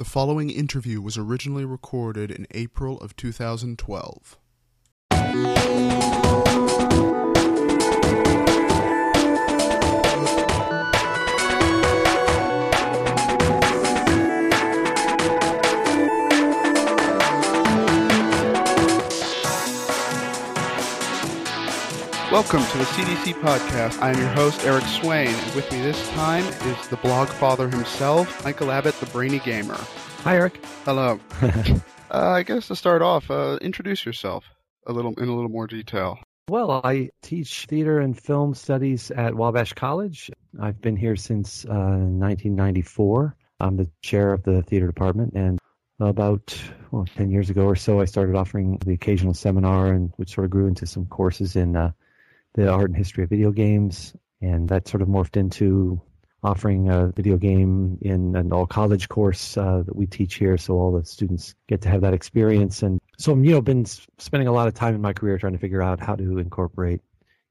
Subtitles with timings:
[0.00, 4.38] The following interview was originally recorded in April of 2012.
[22.30, 24.00] Welcome to the CDC podcast.
[24.00, 28.44] I'm your host, Eric Swain, and with me this time is the blog father himself,
[28.44, 29.76] Michael Abbott, the brainy gamer.
[30.22, 30.64] Hi, Eric.
[30.84, 31.18] Hello.
[31.42, 34.44] uh, I guess to start off, uh, introduce yourself
[34.86, 36.20] a little in a little more detail.
[36.48, 40.30] Well, I teach theater and film studies at Wabash College.
[40.62, 43.34] I've been here since uh, 1994.
[43.58, 45.58] I'm the chair of the theater department, and
[45.98, 46.56] about
[46.92, 50.44] well, 10 years ago or so, I started offering the occasional seminar, and which sort
[50.44, 51.90] of grew into some courses in uh,
[52.54, 56.00] the art and history of video games, and that sort of morphed into
[56.42, 60.74] offering a video game in an all college course uh, that we teach here, so
[60.74, 62.82] all the students get to have that experience.
[62.82, 65.52] And so, I'm, you know, been spending a lot of time in my career trying
[65.52, 67.02] to figure out how to incorporate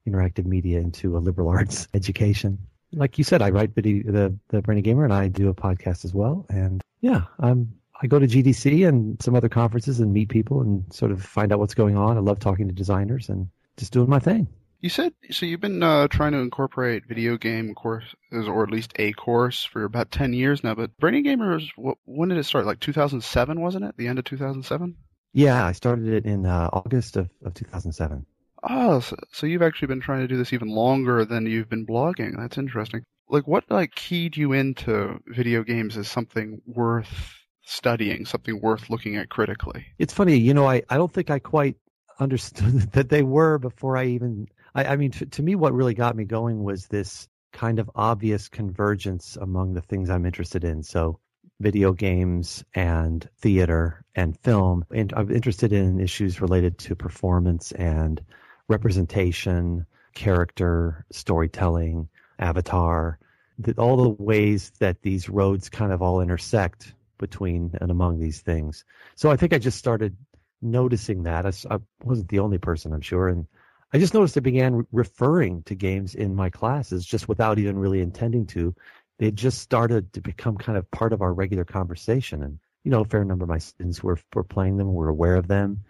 [0.08, 2.58] interactive media into a liberal arts education.
[2.92, 6.04] Like you said, I write video, the the Brainy Gamer, and I do a podcast
[6.04, 6.46] as well.
[6.48, 10.92] And yeah, I'm I go to GDC and some other conferences and meet people and
[10.92, 12.16] sort of find out what's going on.
[12.16, 14.48] I love talking to designers and just doing my thing.
[14.80, 15.44] You said so.
[15.44, 19.84] You've been uh, trying to incorporate video game courses, or at least a course, for
[19.84, 20.74] about ten years now.
[20.74, 21.68] But Brainy Gamers,
[22.06, 22.64] when did it start?
[22.64, 23.96] Like 2007, wasn't it?
[23.98, 24.96] The end of 2007.
[25.34, 28.24] Yeah, I started it in uh, August of, of 2007.
[28.62, 31.86] Oh, so, so you've actually been trying to do this even longer than you've been
[31.86, 32.36] blogging.
[32.38, 33.04] That's interesting.
[33.28, 39.16] Like, what like keyed you into video games as something worth studying, something worth looking
[39.16, 39.86] at critically?
[39.98, 41.76] It's funny, you know, I, I don't think I quite
[42.18, 45.94] understood that they were before I even I, I mean, to, to me, what really
[45.94, 50.82] got me going was this kind of obvious convergence among the things I'm interested in.
[50.82, 51.18] So,
[51.60, 54.84] video games and theater and film.
[54.90, 58.20] And I'm interested in issues related to performance and
[58.66, 62.08] representation, character, storytelling,
[62.38, 63.18] avatar,
[63.58, 68.40] the, all the ways that these roads kind of all intersect between and among these
[68.40, 68.84] things.
[69.14, 70.16] So I think I just started
[70.62, 71.44] noticing that.
[71.44, 73.46] I, I wasn't the only person, I'm sure, and
[73.92, 78.00] I just noticed I began referring to games in my classes just without even really
[78.00, 78.74] intending to.
[79.18, 82.42] They just started to become kind of part of our regular conversation.
[82.42, 85.34] And, you know, a fair number of my students were, were playing them, were aware
[85.34, 85.84] of them.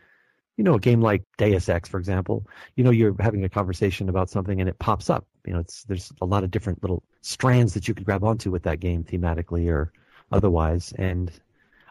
[0.56, 4.08] You know, a game like Deus Ex, for example, you know, you're having a conversation
[4.08, 5.26] about something and it pops up.
[5.46, 8.50] You know, it's there's a lot of different little strands that you could grab onto
[8.50, 9.92] with that game thematically or
[10.32, 10.92] otherwise.
[10.96, 11.30] And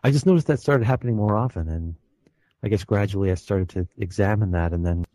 [0.03, 1.67] I just noticed that started happening more often.
[1.67, 1.95] And
[2.63, 5.05] I guess gradually I started to examine that and then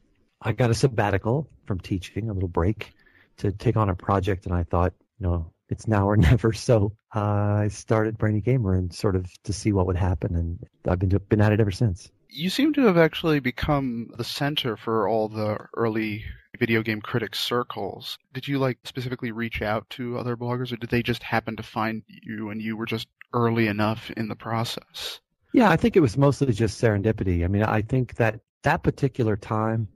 [0.44, 2.92] I got a sabbatical from teaching, a little break
[3.38, 6.52] to take on a project, and I thought, you know, it's now or never.
[6.52, 10.58] So uh, I started Brainy Gamer and sort of to see what would happen, and
[10.86, 12.10] I've been been at it ever since.
[12.28, 16.24] You seem to have actually become the center for all the early
[16.58, 18.18] video game critic circles.
[18.32, 21.62] Did you like specifically reach out to other bloggers, or did they just happen to
[21.62, 25.20] find you and you were just early enough in the process?
[25.52, 27.44] Yeah, I think it was mostly just serendipity.
[27.44, 29.88] I mean, I think that that particular time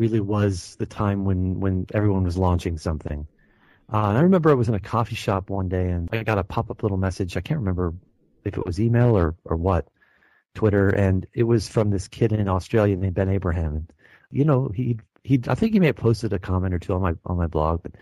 [0.00, 3.26] really was the time when when everyone was launching something.
[3.92, 6.38] Uh, and I remember I was in a coffee shop one day and I got
[6.38, 7.36] a pop up little message.
[7.36, 7.92] I can't remember
[8.44, 9.88] if it was email or or what,
[10.54, 13.76] Twitter, and it was from this kid in Australia named Ben Abraham.
[13.76, 13.92] And
[14.30, 17.02] you know, he he I think he may have posted a comment or two on
[17.02, 17.92] my on my blog, but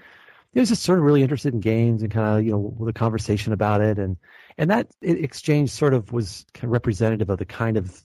[0.53, 2.92] he was just sort of really interested in games and kind of you know the
[2.92, 4.16] conversation about it and
[4.56, 8.03] and that exchange sort of was kind of representative of the kind of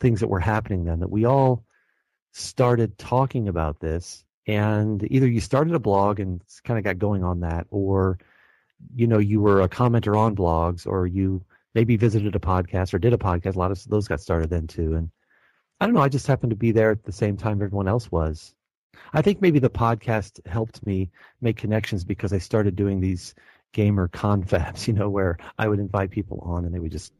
[0.00, 1.64] things that were happening then that we all
[2.32, 7.22] started talking about this and either you started a blog and kind of got going
[7.24, 8.18] on that or
[8.94, 11.44] you know you were a commenter on blogs or you
[11.74, 13.56] maybe visited a podcast or did a podcast.
[13.56, 15.10] A lot of those got started then too and
[15.80, 18.10] i don't know i just happened to be there at the same time everyone else
[18.10, 18.54] was.
[19.12, 23.34] I think maybe the podcast helped me make connections because i started doing these
[23.72, 27.12] gamer confabs you know where i would invite people on and they would just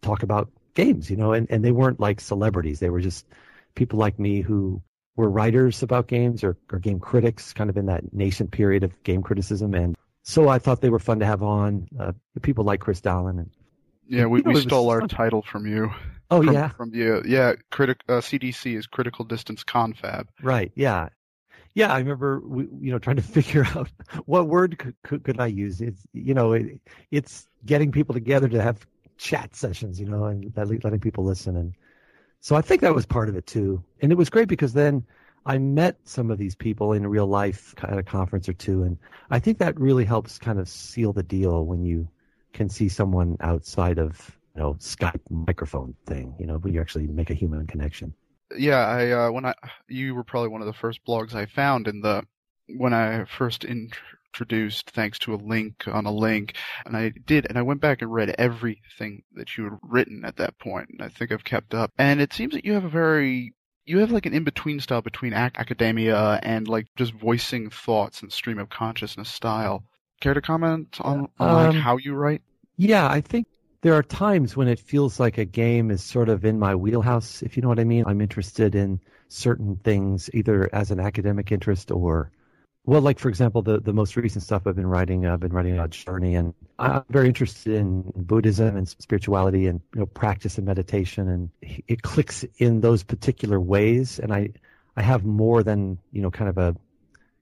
[0.00, 2.80] talk about games you know and, and they weren't like celebrities.
[2.80, 3.26] They were just
[3.74, 4.82] people like me who
[5.16, 9.02] were writers about games or, or game critics, kind of in that nascent period of
[9.02, 9.74] game criticism.
[9.74, 11.88] And so I thought they were fun to have on.
[11.98, 13.38] Uh, people like Chris Dahlen.
[13.38, 13.50] And,
[14.06, 15.90] yeah, we, we stole our title from you.
[16.30, 17.22] Oh from, yeah, from you.
[17.26, 20.28] Yeah, critic uh, CDC is critical distance confab.
[20.42, 20.72] Right.
[20.74, 21.10] Yeah.
[21.74, 23.90] Yeah, I remember we, you know trying to figure out
[24.24, 25.80] what word could, could, could I use.
[25.82, 26.80] It's you know it,
[27.10, 28.86] it's getting people together to have
[29.18, 31.74] chat sessions, you know, and letting people listen and
[32.42, 33.84] so I think that was part of it too.
[34.00, 35.06] And it was great because then
[35.46, 38.82] I met some of these people in real life at a conference or two.
[38.82, 38.98] And
[39.30, 42.08] I think that really helps kind of seal the deal when you
[42.52, 46.34] can see someone outside of you know Skype microphone thing.
[46.40, 48.12] You know, when you actually make a human connection.
[48.58, 49.54] Yeah, I uh, when I
[49.88, 52.24] you were probably one of the first blogs I found in the
[52.66, 53.64] when I first
[54.32, 56.56] introduced thanks to a link on a link
[56.86, 60.36] and I did and I went back and read everything that you had written at
[60.36, 62.88] that point and I think I've kept up and it seems that you have a
[62.88, 63.52] very
[63.84, 68.32] you have like an in-between style between ac- academia and like just voicing thoughts and
[68.32, 69.84] stream of consciousness style.
[70.20, 72.42] Care to comment on, on um, like how you write?
[72.76, 73.48] Yeah, I think
[73.80, 77.42] there are times when it feels like a game is sort of in my wheelhouse,
[77.42, 78.04] if you know what I mean.
[78.06, 82.30] I'm interested in certain things, either as an academic interest or
[82.84, 85.74] well, like for example, the, the most recent stuff I've been writing, I've been writing
[85.74, 90.66] about journey, and I'm very interested in Buddhism and spirituality and you know practice and
[90.66, 91.50] meditation, and
[91.86, 94.18] it clicks in those particular ways.
[94.18, 94.50] And I
[94.96, 96.74] I have more than you know kind of a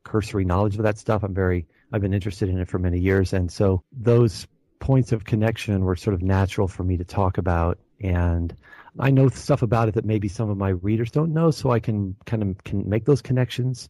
[0.04, 1.22] cursory knowledge of that stuff.
[1.22, 4.46] I'm very I've been interested in it for many years, and so those
[4.78, 8.54] points of connection were sort of natural for me to talk about, and
[8.98, 11.80] I know stuff about it that maybe some of my readers don't know, so I
[11.80, 13.88] can kind of can make those connections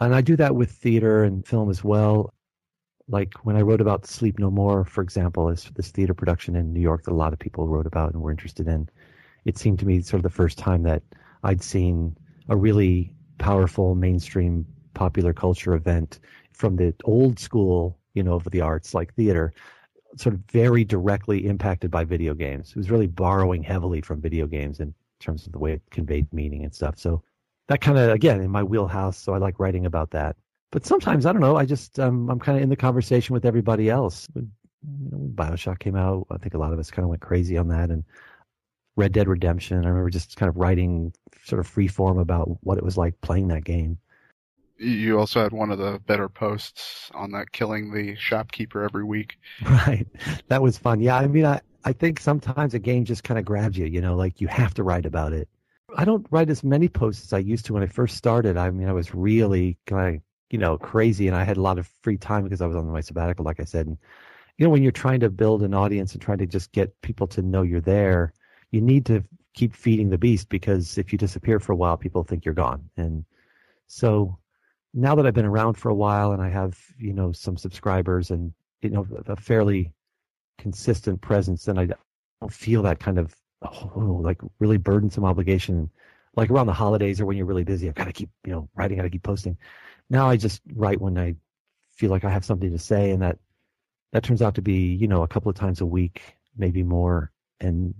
[0.00, 2.32] and I do that with theater and film as well.
[3.08, 6.72] Like when I wrote about Sleep No More, for example, this, this theater production in
[6.72, 8.88] New York that a lot of people wrote about and were interested in.
[9.44, 11.02] It seemed to me sort of the first time that
[11.44, 12.16] I'd seen
[12.48, 16.18] a really powerful mainstream popular culture event
[16.52, 19.52] from the old school, you know, of the arts like theater,
[20.16, 22.70] sort of very directly impacted by video games.
[22.70, 26.32] It was really borrowing heavily from video games in terms of the way it conveyed
[26.32, 26.98] meaning and stuff.
[26.98, 27.22] So
[27.68, 29.18] that kind of again in my wheelhouse.
[29.18, 30.36] So I like writing about that.
[30.72, 31.56] But sometimes I don't know.
[31.56, 34.26] I just um, I'm kind of in the conversation with everybody else.
[34.32, 34.50] When,
[34.82, 37.22] you know, when Bioshock came out, I think a lot of us kind of went
[37.22, 38.04] crazy on that, and
[38.96, 39.84] Red Dead Redemption.
[39.84, 41.12] I remember just kind of writing
[41.44, 43.98] sort of free form about what it was like playing that game.
[44.78, 49.38] You also had one of the better posts on that killing the shopkeeper every week.
[49.64, 50.06] Right.
[50.48, 51.00] That was fun.
[51.00, 54.00] Yeah, I mean I I think sometimes a game just kind of grabs you, you
[54.00, 55.48] know, like you have to write about it.
[55.96, 58.58] I don't write as many posts as I used to when I first started.
[58.58, 61.78] I mean, I was really kind of, you know, crazy and I had a lot
[61.78, 63.86] of free time because I was on my sabbatical, like I said.
[63.86, 63.96] And,
[64.58, 67.26] you know, when you're trying to build an audience and trying to just get people
[67.28, 68.34] to know you're there,
[68.70, 72.24] you need to keep feeding the beast because if you disappear for a while, people
[72.24, 72.90] think you're gone.
[72.98, 73.24] And
[73.86, 74.38] so
[74.92, 78.30] now that I've been around for a while and I have, you know, some subscribers
[78.30, 78.52] and,
[78.82, 79.92] you know, a fairly
[80.58, 81.88] consistent presence, then I
[82.42, 85.90] don't feel that kind of oh, like really burdensome obligation,
[86.36, 87.88] like around the holidays or when you're really busy.
[87.88, 89.56] I've got to keep, you know, writing, I got to keep posting.
[90.10, 91.34] Now I just write when I
[91.94, 93.38] feel like I have something to say, and that
[94.12, 96.22] that turns out to be, you know, a couple of times a week,
[96.56, 97.32] maybe more.
[97.60, 97.94] And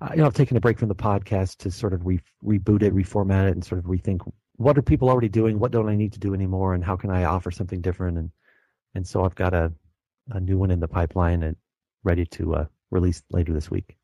[0.00, 2.82] uh, you know, I've taken a break from the podcast to sort of re- reboot
[2.82, 4.20] it, reformat it, and sort of rethink
[4.58, 7.10] what are people already doing, what don't I need to do anymore, and how can
[7.10, 8.18] I offer something different.
[8.18, 8.30] And
[8.94, 9.72] and so I've got a
[10.30, 11.56] a new one in the pipeline and
[12.04, 13.97] ready to uh, release later this week.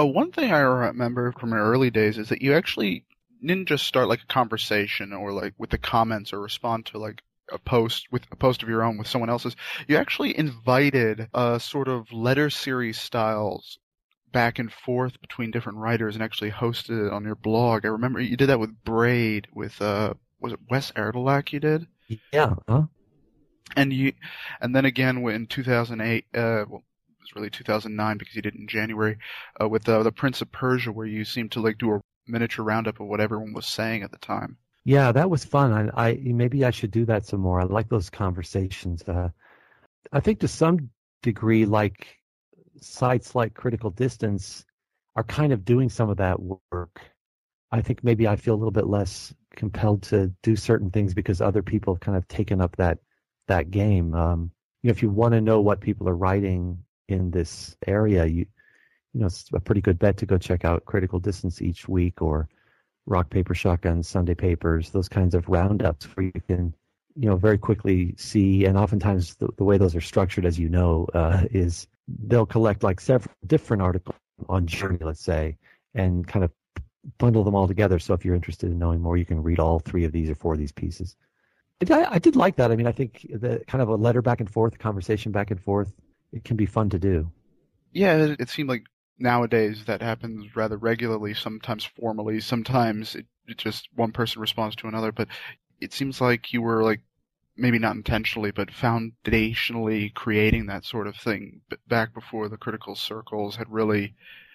[0.00, 3.04] Oh, one thing I remember from my early days is that you actually
[3.42, 7.20] didn't just start like a conversation or like with the comments or respond to like
[7.52, 9.56] a post with a post of your own with someone else's.
[9.88, 13.78] You actually invited a sort of letter series styles
[14.32, 17.84] back and forth between different writers and actually hosted it on your blog.
[17.84, 21.86] I remember you did that with Braid with uh was it Wes Erdelak you did?
[22.32, 22.54] Yeah.
[22.66, 22.84] Huh?
[23.76, 24.14] And you,
[24.62, 26.84] and then again in 2008, uh, well,
[27.30, 29.18] was really 2009 because you did it in January
[29.60, 32.64] uh, with uh, the Prince of Persia, where you seemed to like do a miniature
[32.64, 34.56] roundup of what everyone was saying at the time.
[34.84, 35.90] Yeah, that was fun.
[35.94, 37.60] I, I maybe I should do that some more.
[37.60, 39.02] I like those conversations.
[39.02, 39.28] Uh,
[40.12, 40.90] I think to some
[41.22, 42.18] degree, like
[42.80, 44.64] sites like Critical Distance
[45.16, 47.00] are kind of doing some of that work.
[47.70, 51.40] I think maybe I feel a little bit less compelled to do certain things because
[51.40, 52.98] other people have kind of taken up that
[53.48, 54.14] that game.
[54.14, 54.50] Um,
[54.82, 58.46] you know, if you want to know what people are writing in this area, you
[59.12, 62.22] you know it's a pretty good bet to go check out Critical Distance each week
[62.22, 62.48] or
[63.06, 66.74] Rock Paper Shotgun Sunday Papers, those kinds of roundups where you can
[67.16, 70.68] you know very quickly see and oftentimes the, the way those are structured as you
[70.68, 74.16] know uh, is they'll collect like several different articles
[74.48, 75.56] on journey let's say
[75.94, 76.52] and kind of
[77.18, 77.98] bundle them all together.
[77.98, 80.34] So if you're interested in knowing more you can read all three of these or
[80.34, 81.16] four of these pieces.
[81.90, 82.70] I, I did like that.
[82.70, 85.60] I mean i think the kind of a letter back and forth conversation back and
[85.60, 85.92] forth
[86.32, 87.30] it can be fun to do.
[87.92, 88.84] Yeah, it, it seemed like
[89.18, 94.88] nowadays that happens rather regularly, sometimes formally, sometimes it, it just one person responds to
[94.88, 95.28] another, but
[95.80, 97.00] it seems like you were like
[97.56, 103.56] maybe not intentionally, but foundationally creating that sort of thing back before the critical circles
[103.56, 104.14] had really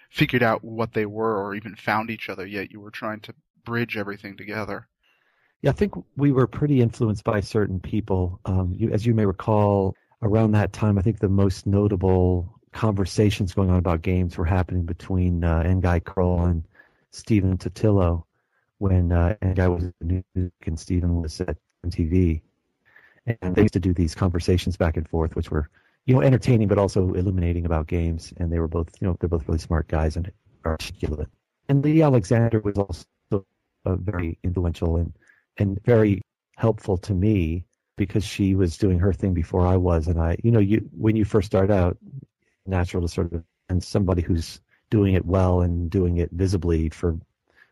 [0.10, 3.34] figured out what they were or even found each other yet you were trying to
[3.66, 4.88] bridge everything together.
[5.62, 8.40] Yeah, I think we were pretty influenced by certain people.
[8.46, 13.54] Um, you, as you may recall, around that time, I think the most notable conversations
[13.54, 16.64] going on about games were happening between uh, N'Gai Croal and
[17.12, 18.24] Stephen Totilo
[18.78, 22.42] when uh, N'Gai was at Newsweek and Stephen was at MTV.
[23.42, 25.70] And they used to do these conversations back and forth, which were,
[26.06, 28.34] you know, entertaining but also illuminating about games.
[28.38, 30.32] And they were both, you know, they're both really smart guys and
[30.66, 31.30] articulate.
[31.68, 33.46] And Leigh Alexander was also
[33.86, 35.14] very influential and
[35.58, 36.22] and very
[36.58, 37.66] helpful to me
[37.98, 40.08] because she was doing her thing before I was.
[40.08, 41.98] And I, you know, you when you first start out,
[42.66, 44.60] natural to sort of and somebody who's
[44.90, 47.18] doing it well and doing it visibly for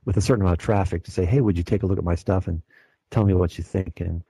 [0.05, 2.03] with a certain amount of traffic to say, hey, would you take a look at
[2.03, 2.61] my stuff and
[3.11, 4.01] tell me what you think?
[4.01, 4.23] And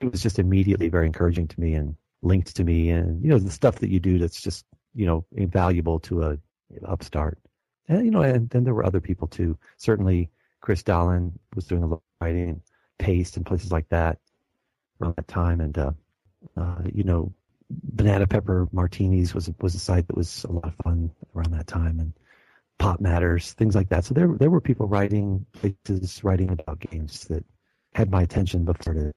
[0.00, 3.38] it was just immediately very encouraging to me and linked to me and you know
[3.38, 6.38] the stuff that you do that's just you know invaluable to a
[6.84, 7.38] upstart.
[7.88, 9.58] And you know, and then there were other people too.
[9.76, 12.62] Certainly, Chris Dahlen was doing a lot of writing,
[12.98, 14.18] Paste, and places like that
[15.00, 15.60] around that time.
[15.60, 15.92] And uh,
[16.56, 17.32] uh, you know,
[17.70, 21.66] Banana Pepper Martinis was was a site that was a lot of fun around that
[21.66, 22.12] time, and
[22.78, 24.04] Pop Matters, things like that.
[24.04, 27.44] So there there were people writing places writing about games that
[27.94, 29.12] had my attention before it.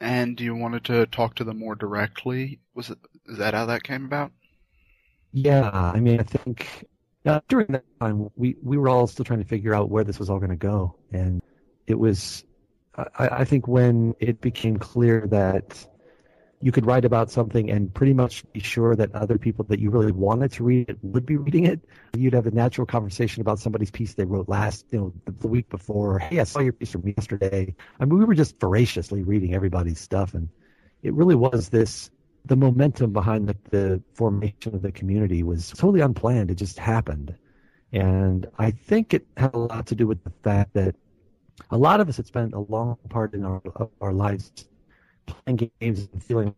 [0.00, 2.60] And you wanted to talk to them more directly.
[2.74, 4.32] Was it is that how that came about?
[5.32, 6.86] Yeah, I mean, I think
[7.24, 10.18] uh, during that time we we were all still trying to figure out where this
[10.18, 11.42] was all going to go, and
[11.86, 12.44] it was.
[13.18, 15.86] I, I think when it became clear that
[16.62, 19.90] you could write about something and pretty much be sure that other people that you
[19.90, 21.80] really wanted to read it would be reading it.
[22.14, 25.48] You'd have a natural conversation about somebody's piece they wrote last, you know, the, the
[25.48, 26.18] week before.
[26.18, 27.74] Hey, I saw your piece from yesterday.
[27.98, 30.50] I mean, we were just voraciously reading everybody's stuff, and
[31.02, 32.10] it really was this.
[32.44, 36.50] The momentum behind the, the formation of the community was totally unplanned.
[36.50, 37.34] It just happened,
[37.90, 40.94] and I think it had a lot to do with the fact that
[41.70, 43.62] a lot of us had spent a long part in our
[44.00, 44.52] our lives
[45.26, 46.54] playing games and feeling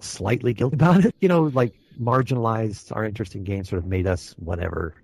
[0.00, 1.14] slightly guilty about it.
[1.20, 4.94] You know, like marginalized our interest in games sort of made us whatever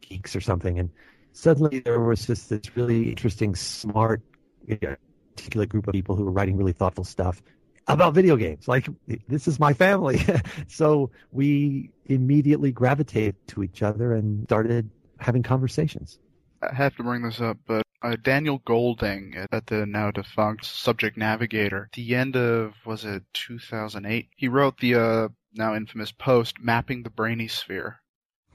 [0.00, 0.78] geeks or something.
[0.78, 0.90] And
[1.32, 4.22] suddenly there was just this really interesting, smart,
[4.70, 7.42] articulate group of people who were writing really thoughtful stuff
[7.88, 8.68] about video games.
[8.68, 8.88] Like
[9.28, 10.24] this is my family.
[10.68, 16.18] so we immediately gravitated to each other and started having conversations.
[16.62, 21.16] I have to bring this up, but uh, Daniel Golding at the now defunct Subject
[21.16, 24.28] Navigator, the end of was it 2008?
[24.36, 27.96] He wrote the uh, now infamous post mapping the Brainysphere.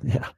[0.04, 0.30] Yeah.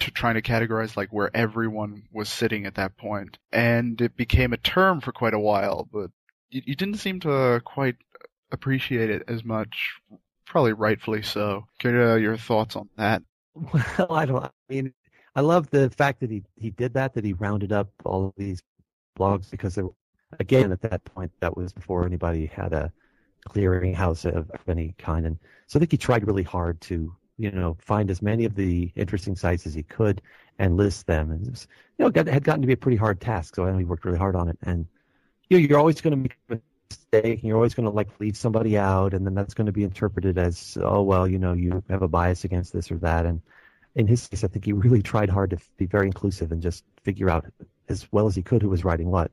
[0.00, 4.52] To trying to categorize like where everyone was sitting at that point, and it became
[4.52, 6.10] a term for quite a while, but
[6.50, 7.96] you, you didn't seem to quite
[8.52, 9.94] appreciate it as much.
[10.46, 11.66] Probably rightfully so.
[11.80, 13.22] Get uh, your thoughts on that.
[13.98, 14.44] Well, I don't.
[14.44, 14.94] I mean,
[15.34, 17.14] I love the fact that he he did that.
[17.14, 18.62] That he rounded up all of these
[19.18, 19.88] blogs because there,
[20.38, 22.92] again, at that point, that was before anybody had a
[23.48, 27.50] clearinghouse of, of any kind, and so I think he tried really hard to you
[27.50, 30.20] know find as many of the interesting sites as he could
[30.58, 31.30] and list them.
[31.30, 31.66] And was,
[31.98, 33.56] you know, got, had gotten to be a pretty hard task.
[33.56, 34.58] So I know he worked really hard on it.
[34.62, 34.86] And
[35.48, 36.60] you know, you're always going to make a
[36.90, 39.72] mistake, and you're always going to like leave somebody out, and then that's going to
[39.72, 43.26] be interpreted as, oh well, you know, you have a bias against this or that,
[43.26, 43.42] and
[43.94, 46.84] in his case, I think he really tried hard to be very inclusive and just
[47.02, 47.46] figure out
[47.88, 49.30] as well as he could who was writing what.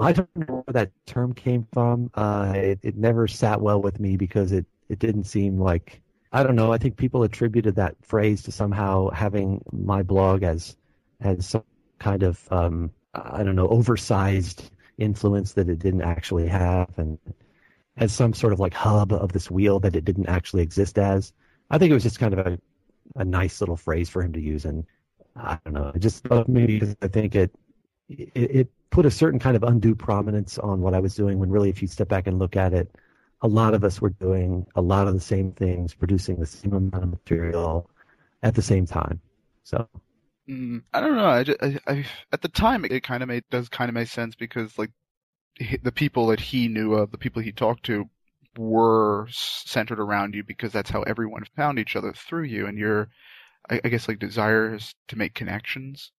[0.00, 2.10] I don't know where that term came from.
[2.14, 6.02] Uh, it, it never sat well with me because it, it didn't seem like
[6.34, 6.72] I don't know.
[6.72, 10.76] I think people attributed that phrase to somehow having my blog as
[11.20, 11.62] as some
[12.00, 17.18] kind of um, I don't know oversized influence that it didn't actually have, and
[17.96, 21.32] as some sort of like hub of this wheel that it didn't actually exist as.
[21.70, 22.58] I think it was just kind of a
[23.16, 24.84] a nice little phrase for him to use, and
[25.36, 27.54] I don't know, it just maybe I think it,
[28.08, 31.38] it it put a certain kind of undue prominence on what I was doing.
[31.38, 32.94] When really, if you step back and look at it,
[33.42, 36.72] a lot of us were doing a lot of the same things, producing the same
[36.72, 37.90] amount of material
[38.42, 39.20] at the same time.
[39.64, 39.88] So.
[40.48, 41.26] Mm, I don't know.
[41.26, 43.94] I, just, I, I, at the time, it, it kind of made does kind of
[43.94, 44.90] make sense because like
[45.82, 48.08] the people that he knew of, the people he talked to,
[48.56, 53.08] were centered around you because that's how everyone found each other through you and your
[53.68, 56.12] I, guess like desires to make connections.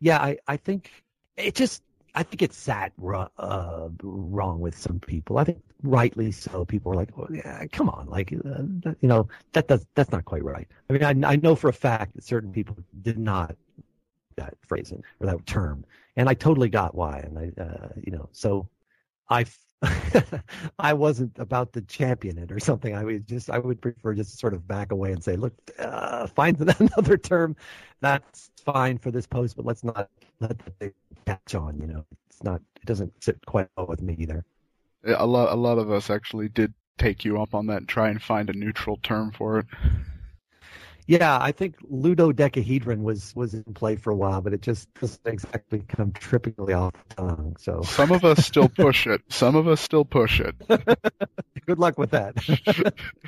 [0.00, 0.90] Yeah, I, I think
[1.36, 1.82] it just
[2.14, 2.92] I think it's sat
[3.38, 5.38] uh, wrong with some people.
[5.38, 6.64] I think rightly so.
[6.64, 8.62] People are like, oh, yeah, come on, like uh,
[9.00, 10.66] you know that does that's not quite right.
[10.88, 13.56] I mean, I, I know for a fact that certain people did not
[14.36, 15.84] that phrasing or that term,
[16.16, 17.18] and I totally got why.
[17.18, 18.68] And I, uh, you know, so
[19.28, 19.44] I
[20.78, 22.94] I wasn't about to champion it or something.
[22.94, 26.26] I would just I would prefer just sort of back away and say, look, uh,
[26.26, 27.56] find another term.
[28.00, 30.92] That's fine for this post, but let's not let the
[31.26, 31.78] catch on.
[31.80, 32.60] You know, it's not.
[32.76, 34.44] It doesn't sit quite well with me either.
[35.04, 38.08] A lot, a lot of us actually did take you up on that and try
[38.08, 39.66] and find a neutral term for it.
[41.08, 45.26] Yeah, I think ludodecahedron was was in play for a while, but it just doesn't
[45.26, 47.56] exactly come trippingly off the tongue.
[47.58, 49.22] So some of us still push it.
[49.30, 50.54] Some of us still push it.
[51.66, 52.36] Good luck with that.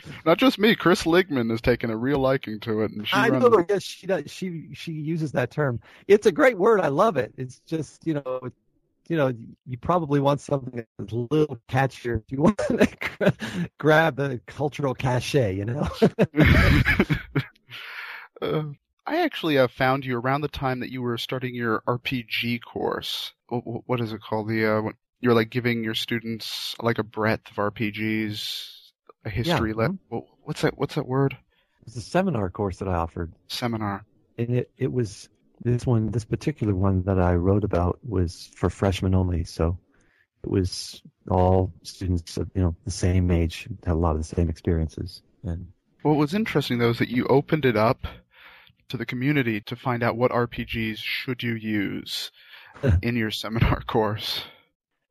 [0.26, 0.75] Not just me.
[0.75, 3.44] Kris Ligman has taken a real liking to it, and she I runs.
[3.44, 3.64] know.
[3.66, 4.30] Yes, she does.
[4.30, 5.80] She she uses that term.
[6.06, 6.82] It's a great word.
[6.82, 7.32] I love it.
[7.38, 8.50] It's just you know
[9.08, 9.32] you know,
[9.66, 12.22] you probably want something that's a little catchier.
[12.28, 13.34] You want to
[13.78, 15.88] grab the cultural cachet, you know.
[18.40, 18.62] Uh,
[19.06, 23.32] I actually uh, found you around the time that you were starting your RPG course.
[23.49, 24.49] What is it called?
[24.49, 24.82] The uh,
[25.20, 28.68] you're like giving your students like a breadth of RPGs,
[29.25, 29.75] a history.
[29.76, 29.88] Yeah.
[30.11, 30.78] Le- what's that?
[30.78, 31.37] What's that word?
[31.87, 33.32] It's a seminar course that I offered.
[33.49, 34.04] Seminar.
[34.38, 35.28] And it, it was
[35.62, 39.44] this one, this particular one that I wrote about was for freshmen only.
[39.44, 39.78] So
[40.44, 44.37] it was all students of, you know, the same age, had a lot of the
[44.37, 45.23] same experiences.
[45.42, 45.68] And
[46.02, 48.06] what was interesting though is that you opened it up
[48.90, 52.30] to the community to find out what RPGs should you use
[53.02, 54.42] in your seminar course.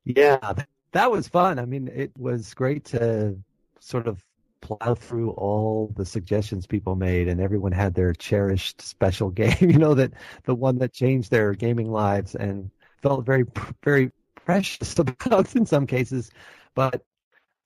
[0.04, 0.54] Yeah,
[0.92, 1.58] that was fun.
[1.58, 3.36] I mean, it was great to
[3.80, 4.22] sort of
[4.60, 9.78] plow through all the suggestions people made and everyone had their cherished special game you
[9.78, 10.12] know that
[10.44, 12.70] the one that changed their gaming lives and
[13.02, 13.44] felt very
[13.82, 16.30] very precious about in some cases
[16.74, 17.02] but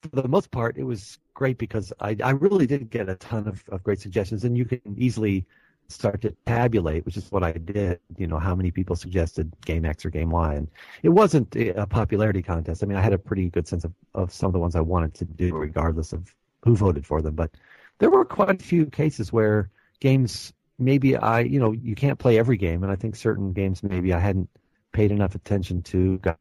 [0.01, 3.45] for the most part it was great because i i really did get a ton
[3.47, 5.45] of, of great suggestions and you can easily
[5.87, 9.85] start to tabulate, which is what I did, you know, how many people suggested game
[9.85, 10.55] X or game Y.
[10.55, 10.67] And
[11.03, 12.83] it wasn't a popularity contest.
[12.83, 14.81] I mean, I had a pretty good sense of, of some of the ones I
[14.81, 17.35] wanted to do, regardless of who voted for them.
[17.35, 17.51] But
[17.99, 22.37] there were quite a few cases where games maybe I, you know, you can't play
[22.37, 24.49] every game, and I think certain games maybe I hadn't
[24.91, 26.39] paid enough attention to, got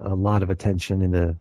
[0.00, 1.36] a lot of attention in the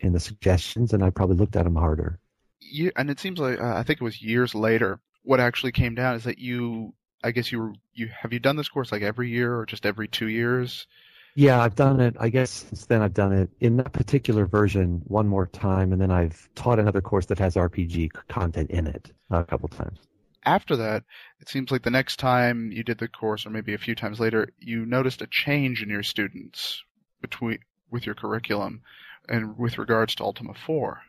[0.00, 2.18] in the suggestions, and I probably looked at them harder.
[2.60, 5.00] You, and it seems like uh, I think it was years later.
[5.30, 8.56] What actually came down is that you, I guess you were, you have you done
[8.56, 10.88] this course like every year or just every two years?
[11.36, 12.16] Yeah, I've done it.
[12.18, 16.02] I guess since then I've done it in that particular version one more time, and
[16.02, 20.00] then I've taught another course that has RPG content in it a couple times.
[20.44, 21.04] After that,
[21.38, 24.18] it seems like the next time you did the course, or maybe a few times
[24.18, 26.82] later, you noticed a change in your students
[27.20, 28.82] between with your curriculum
[29.28, 31.00] and with regards to Ultima 4.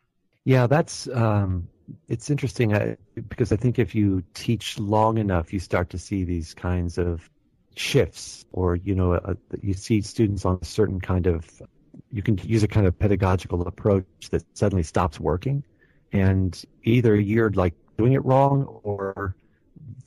[0.44, 1.70] Yeah, that's um,
[2.08, 6.24] it's interesting uh, because I think if you teach long enough, you start to see
[6.24, 7.30] these kinds of
[7.76, 11.46] shifts or you know uh, you see students on a certain kind of
[12.12, 15.64] you can use a kind of pedagogical approach that suddenly stops working.
[16.12, 19.36] And either you're like doing it wrong or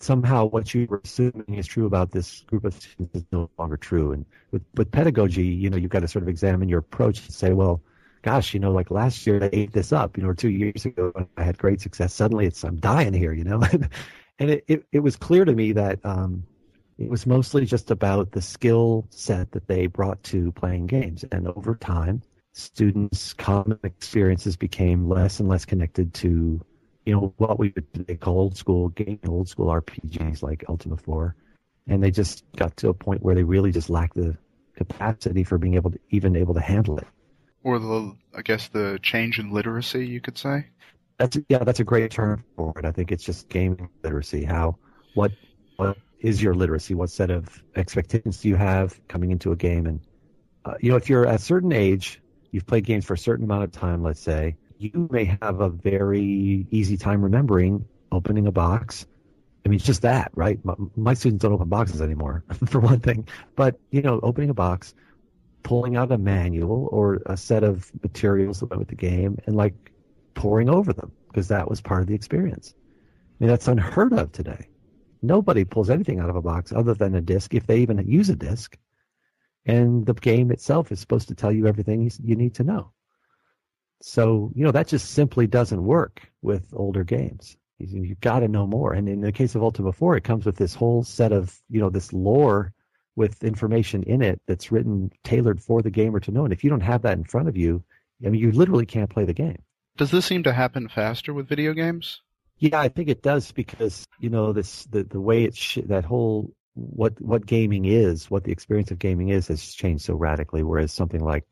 [0.01, 3.77] somehow what you were assuming is true about this group of students is no longer
[3.77, 4.13] true.
[4.13, 7.33] And with with pedagogy you know you've got to sort of examine your approach and
[7.33, 7.81] say well
[8.25, 10.87] gosh you know like last year i ate this up you know or two years
[10.87, 13.63] ago when i had great success suddenly it's i'm dying here you know
[14.39, 16.45] and it, it, it was clear to me that um
[16.99, 21.25] it was mostly just about the skill set that they brought to playing games.
[21.31, 26.65] And over time, students' common experiences became less and less connected to,
[27.05, 31.35] you know, what we would call old school game, old school RPGs like Ultima 4.
[31.89, 34.37] And they just got to a point where they really just lacked the
[34.77, 37.07] capacity for being able to even able to handle it.
[37.65, 40.67] Or the, I guess, the change in literacy, you could say.
[41.19, 42.85] That's yeah, that's a great term for it.
[42.85, 44.45] I think it's just gaming literacy.
[44.45, 44.77] How
[45.15, 45.33] what
[45.77, 46.95] what is your literacy?
[46.95, 49.87] What set of expectations do you have coming into a game?
[49.87, 50.01] And
[50.65, 53.65] uh, you know, if you're a certain age, you've played games for a certain amount
[53.65, 59.07] of time, let's say, you may have a very easy time remembering opening a box.
[59.65, 60.63] I mean, it's just that, right?
[60.65, 63.29] My, my students don't open boxes anymore, for one thing.
[63.57, 64.95] But you know, opening a box,
[65.65, 69.57] pulling out a manual or a set of materials that went with the game, and
[69.57, 69.75] like
[70.35, 72.73] pouring over them because that was part of the experience.
[72.77, 74.69] I mean, that's unheard of today.
[75.21, 78.29] Nobody pulls anything out of a box other than a disc, if they even use
[78.29, 78.77] a disc.
[79.67, 82.93] And the game itself is supposed to tell you everything you need to know.
[84.03, 87.57] So, you know, that just simply doesn't work with older games.
[87.79, 88.93] You've got to know more.
[88.93, 91.81] And in the case of Ultima 4, it comes with this whole set of, you
[91.81, 92.75] know, this lore
[93.17, 96.45] with information in it that's written, tailored for the gamer to know.
[96.45, 97.83] And if you don't have that in front of you,
[98.25, 99.63] I mean, you literally can't play the game.
[99.97, 102.21] Does this seem to happen faster with video games?
[102.59, 106.05] Yeah, I think it does because you know this the the way it's sh- that
[106.05, 110.63] whole what what gaming is, what the experience of gaming is, has changed so radically.
[110.63, 111.45] Whereas something like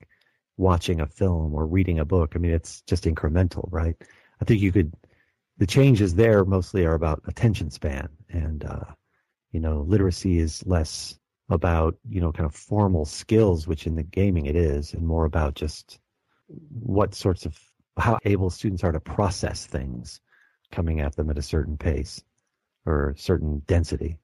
[0.57, 3.97] watching a film or reading a book, I mean, it's just incremental, right?
[4.41, 4.93] I think you could
[5.59, 8.85] the changes there mostly are about attention span and uh,
[9.53, 14.03] you know literacy is less about you know kind of formal skills, which in the
[14.03, 15.99] gaming it is, and more about just
[16.49, 17.59] what sorts of
[17.97, 20.21] how able students are to process things
[20.71, 22.23] coming at them at a certain pace.
[22.87, 24.19] or certain density.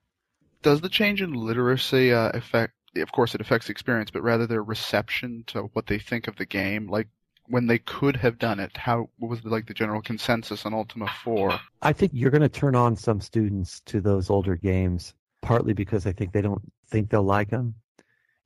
[0.62, 2.72] Does the change in literacy uh, affect?
[2.96, 6.46] Of course, it affects experience, but rather their reception to what they think of the
[6.46, 6.88] game.
[6.88, 7.08] Like
[7.46, 10.74] when they could have done it, how what was the, like the general consensus on
[10.74, 11.60] Ultima Four?
[11.82, 16.06] I think you're going to turn on some students to those older games, partly because
[16.06, 17.74] I think they don't think they'll like them.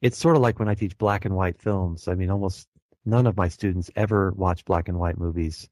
[0.01, 2.09] It's sort of like when I teach black and white films.
[2.09, 2.69] I mean, almost
[3.05, 5.69] none of my students ever watch black and white movies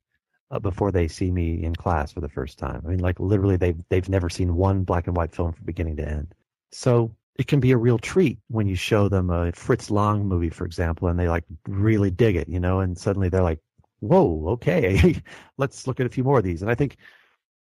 [0.50, 2.82] uh, before they see me in class for the first time.
[2.84, 5.96] I mean, like literally, they've they've never seen one black and white film from beginning
[5.96, 6.34] to end.
[6.72, 10.50] So it can be a real treat when you show them a Fritz Lang movie,
[10.50, 13.60] for example, and they like really dig it, you know, and suddenly they're like,
[14.00, 15.16] "Whoa, okay,
[15.58, 16.96] let's look at a few more of these." And I think,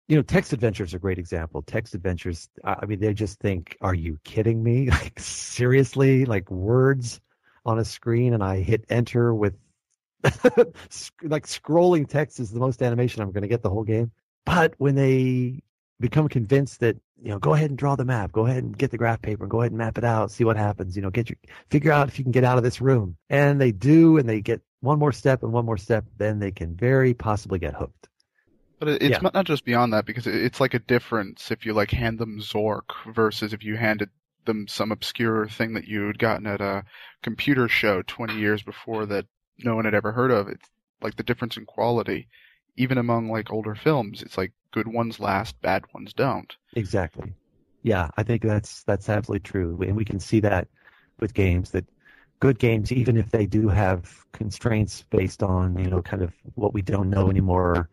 [0.08, 1.62] you know, text adventures are a great example.
[1.62, 4.90] Text adventures, I mean, they just think, "Are you kidding me?
[4.92, 6.26] Like seriously?
[6.26, 7.22] Like words
[7.66, 9.56] on a screen, and I hit enter with."
[10.24, 14.12] like scrolling text is the most animation I'm going to get the whole game.
[14.46, 15.62] But when they
[16.00, 18.92] become convinced that you know go ahead and draw the map go ahead and get
[18.92, 21.30] the graph paper go ahead and map it out see what happens you know get
[21.30, 21.38] your
[21.70, 24.42] figure out if you can get out of this room and they do and they
[24.42, 28.10] get one more step and one more step then they can very possibly get hooked
[28.84, 29.30] but it's yeah.
[29.34, 32.84] not just beyond that because it's like a difference if you like hand them zork
[33.14, 34.10] versus if you handed
[34.46, 36.84] them some obscure thing that you had gotten at a
[37.22, 39.26] computer show 20 years before that
[39.60, 40.68] no one had ever heard of it's
[41.02, 42.28] like the difference in quality
[42.76, 46.56] even among like older films, it's like good ones last, bad ones don't.
[46.76, 47.34] Exactly.
[47.84, 50.68] Yeah, I think that's that's absolutely true, and we can see that
[51.20, 51.86] with games that
[52.40, 56.74] good games, even if they do have constraints based on you know kind of what
[56.74, 57.90] we don't know anymore,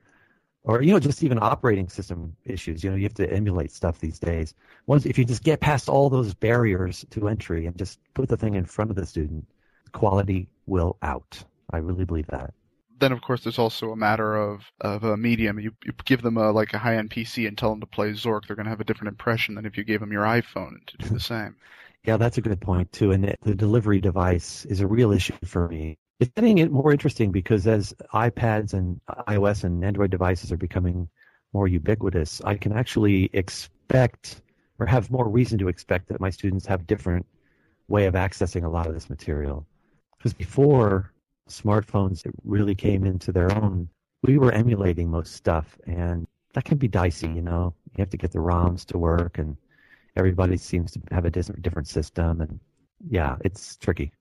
[0.64, 2.84] or you know just even operating system issues.
[2.84, 4.54] You know, you have to emulate stuff these days.
[4.86, 8.36] Once if you just get past all those barriers to entry and just put the
[8.36, 9.46] thing in front of the student,
[9.92, 11.42] quality will out.
[11.72, 12.52] I really believe that
[13.00, 15.58] then of course there's also a matter of of a medium.
[15.58, 18.10] You, you give them a like a high end PC and tell them to play
[18.10, 20.86] Zork, they're going to have a different impression than if you gave them your iPhone
[20.86, 21.56] to do the same.
[22.04, 23.10] yeah, that's a good point too.
[23.10, 25.98] And the delivery device is a real issue for me.
[26.20, 31.08] It's getting it more interesting because as iPads and iOS and Android devices are becoming
[31.54, 34.42] more ubiquitous, I can actually expect
[34.78, 37.26] or have more reason to expect that my students have different
[37.88, 39.66] way of accessing a lot of this material.
[40.18, 41.10] Because before
[41.48, 43.88] smartphones really came into their own,
[44.22, 47.28] we were emulating most stuff, and that can be dicey.
[47.28, 49.56] You know, you have to get the ROMs to work, and
[50.16, 52.60] everybody seems to have a different different system, and
[53.08, 54.12] yeah, it's tricky.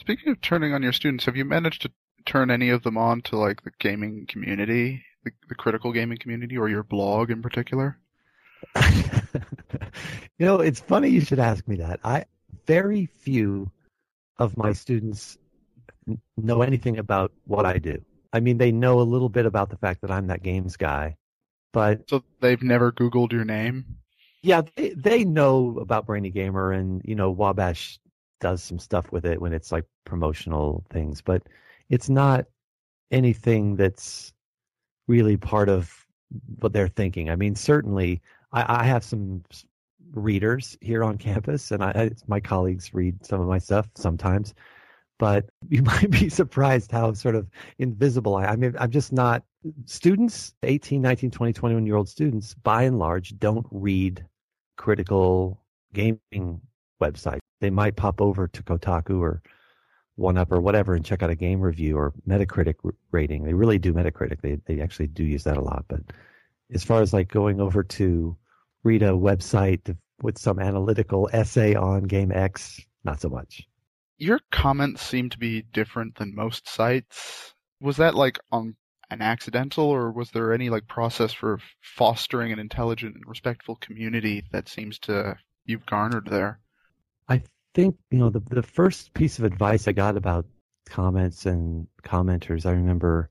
[0.00, 1.90] Speaking of turning on your students, have you managed to
[2.24, 6.56] turn any of them on to like the gaming community, the, the critical gaming community,
[6.56, 7.98] or your blog in particular?
[8.76, 12.00] you know, it's funny you should ask me that.
[12.04, 12.26] I
[12.66, 13.70] very few
[14.38, 15.38] of my students
[16.36, 18.02] know anything about what I do.
[18.32, 21.16] I mean, they know a little bit about the fact that I'm that games guy,
[21.72, 23.96] but so they've never Googled your name.
[24.42, 27.98] Yeah, they, they know about Brainy Gamer, and you know Wabash
[28.40, 31.42] does some stuff with it when it's like promotional things, but
[31.88, 32.46] it's not
[33.10, 34.32] anything that's
[35.06, 36.06] really part of
[36.60, 37.30] what they're thinking.
[37.30, 38.22] I mean, certainly
[38.52, 39.42] I, I have some
[40.12, 44.54] readers here on campus, and I, my colleagues read some of my stuff sometimes
[45.18, 47.48] but you might be surprised how sort of
[47.78, 48.50] invisible I am.
[48.50, 49.42] I mean, I'm just not.
[49.86, 54.24] Students, 18, 19, 20, 21 year old students, by and large, don't read
[54.76, 55.60] critical
[55.92, 56.60] gaming
[57.02, 57.40] websites.
[57.60, 59.42] They might pop over to Kotaku or
[60.16, 62.74] one Up or whatever and check out a game review or Metacritic
[63.12, 63.44] rating.
[63.44, 64.40] They really do Metacritic.
[64.40, 65.84] They they actually do use that a lot.
[65.88, 66.00] But
[66.72, 68.36] as far as like going over to
[68.82, 73.68] read a website with some analytical essay on game X, not so much
[74.18, 77.54] your comments seem to be different than most sites.
[77.80, 78.76] Was that like on
[79.10, 84.44] an accidental or was there any like process for fostering an intelligent and respectful community
[84.50, 86.60] that seems to you've garnered there?
[87.28, 87.42] I
[87.74, 90.46] think, you know, the the first piece of advice I got about
[90.86, 93.30] comments and commenters I remember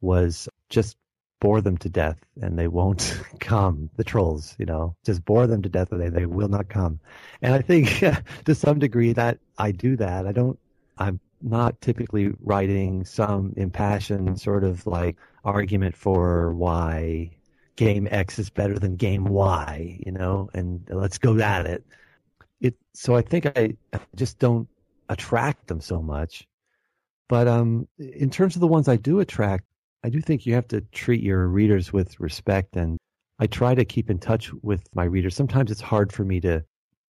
[0.00, 0.96] was just
[1.40, 3.90] bore them to death and they won't come.
[3.96, 7.00] The trolls you know just bore them to death and they, they will not come.
[7.40, 8.04] And i think
[8.44, 10.26] to some degree that i do that.
[10.26, 10.58] I don't
[10.98, 17.30] i'm not typically writing some impassioned sort of like argument for why
[17.74, 21.84] game x is better than game y you know and let's go at it
[22.62, 23.76] it so i think i
[24.16, 24.68] just don't
[25.08, 26.48] attract them so much
[27.28, 29.64] but um in terms of the ones i do attract
[30.04, 32.98] I do think you have to treat your readers with respect, and
[33.38, 35.36] I try to keep in touch with my readers.
[35.36, 36.64] Sometimes it's hard for me to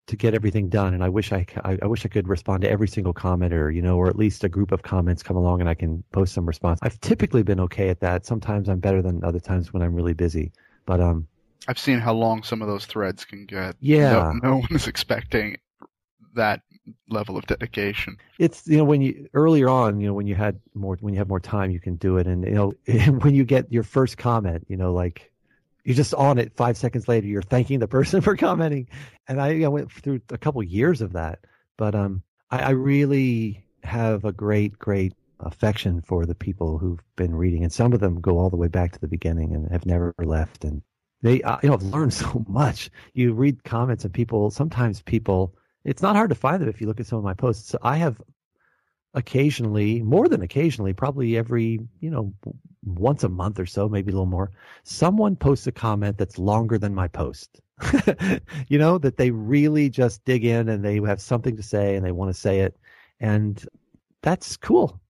[0.08, 2.70] to get everything done, and I wish I, I, I wish I could respond to
[2.70, 5.68] every single commenter, you know, or at least a group of comments come along and
[5.68, 6.80] I can post some response.
[6.82, 8.26] I've typically been okay at that.
[8.26, 10.52] Sometimes I'm better than other times when I'm really busy,
[10.86, 11.28] but um,
[11.68, 13.76] I've seen how long some of those threads can get.
[13.80, 14.12] Yeah.
[14.12, 15.58] No, no one is expecting
[16.34, 16.62] that
[17.08, 18.16] level of dedication.
[18.38, 21.18] It's you know when you earlier on you know when you had more when you
[21.18, 22.72] have more time you can do it and you know
[23.20, 25.30] when you get your first comment you know like
[25.84, 28.88] you're just on it five seconds later you're thanking the person for commenting
[29.28, 31.40] and I, I went through a couple years of that
[31.76, 37.34] but um I, I really have a great great affection for the people who've been
[37.34, 39.86] reading and some of them go all the way back to the beginning and have
[39.86, 40.82] never left and
[41.22, 45.54] they uh, you know I've learned so much you read comments and people sometimes people
[45.84, 47.70] it's not hard to find them if you look at some of my posts.
[47.70, 48.20] So I have
[49.14, 52.34] occasionally, more than occasionally, probably every, you know,
[52.84, 54.52] once a month or so, maybe a little more,
[54.84, 57.60] someone posts a comment that's longer than my post.
[58.68, 62.06] you know, that they really just dig in and they have something to say and
[62.06, 62.76] they want to say it.
[63.18, 63.62] And
[64.22, 65.00] that's cool.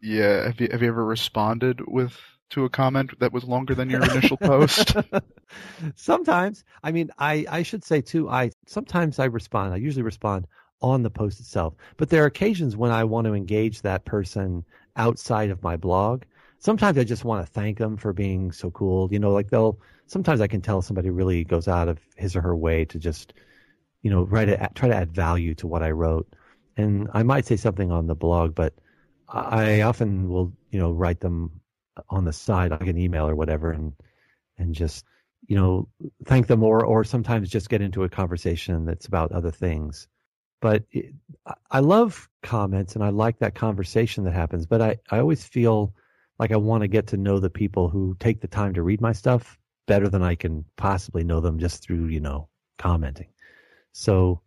[0.00, 0.44] Yeah.
[0.44, 2.16] Have you have you ever responded with
[2.50, 4.96] to a comment that was longer than your initial post?
[5.94, 6.64] sometimes.
[6.82, 9.74] I mean, I, I should say too, I sometimes I respond.
[9.74, 10.46] I usually respond
[10.80, 11.74] on the post itself.
[11.96, 14.64] But there are occasions when I want to engage that person
[14.96, 16.22] outside of my blog.
[16.60, 19.08] Sometimes I just want to thank them for being so cool.
[19.12, 22.40] You know, like they'll sometimes I can tell somebody really goes out of his or
[22.40, 23.34] her way to just,
[24.02, 26.28] you know, write it, try to add value to what I wrote.
[26.76, 28.74] And I might say something on the blog, but
[29.28, 31.60] I often will, you know, write them
[32.08, 33.92] on the side, like an email or whatever, and
[34.58, 35.04] and just
[35.46, 35.88] you know
[36.24, 40.08] thank them or or sometimes just get into a conversation that's about other things.
[40.60, 41.14] But it,
[41.70, 44.66] I love comments and I like that conversation that happens.
[44.66, 45.94] But I I always feel
[46.38, 49.00] like I want to get to know the people who take the time to read
[49.00, 53.28] my stuff better than I can possibly know them just through you know commenting.
[53.92, 54.42] So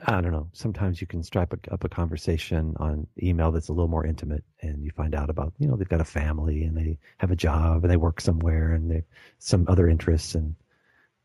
[0.00, 0.48] I don't know.
[0.52, 4.84] Sometimes you can strike up a conversation on email that's a little more intimate, and
[4.84, 7.84] you find out about you know they've got a family and they have a job
[7.84, 9.04] and they work somewhere and they
[9.38, 10.56] some other interests, and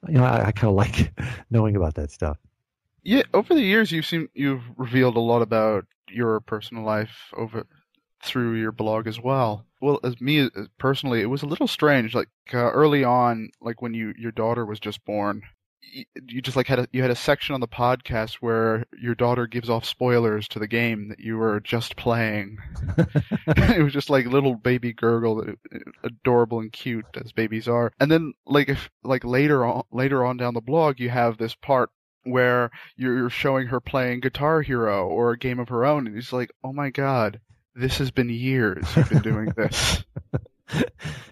[0.08, 1.12] you know I, I kind of like
[1.49, 2.38] knowing about that stuff.
[3.03, 7.65] Yeah, over the years you've seen you've revealed a lot about your personal life over
[8.23, 9.65] through your blog as well.
[9.82, 12.13] Well, as me personally, it was a little strange.
[12.13, 15.41] Like uh, early on, like when you your daughter was just born,
[15.81, 19.47] you just like had a you had a section on the podcast where your daughter
[19.47, 22.57] gives off spoilers to the game that you were just playing.
[23.47, 27.91] it was just like little baby gurgle, uh, adorable and cute as babies are.
[27.99, 31.55] And then like if like later on later on down the blog, you have this
[31.55, 31.89] part
[32.23, 36.33] where you're showing her playing Guitar Hero or a game of her own, and it's
[36.33, 37.39] like, oh my god,
[37.75, 40.03] this has been years you've been doing this.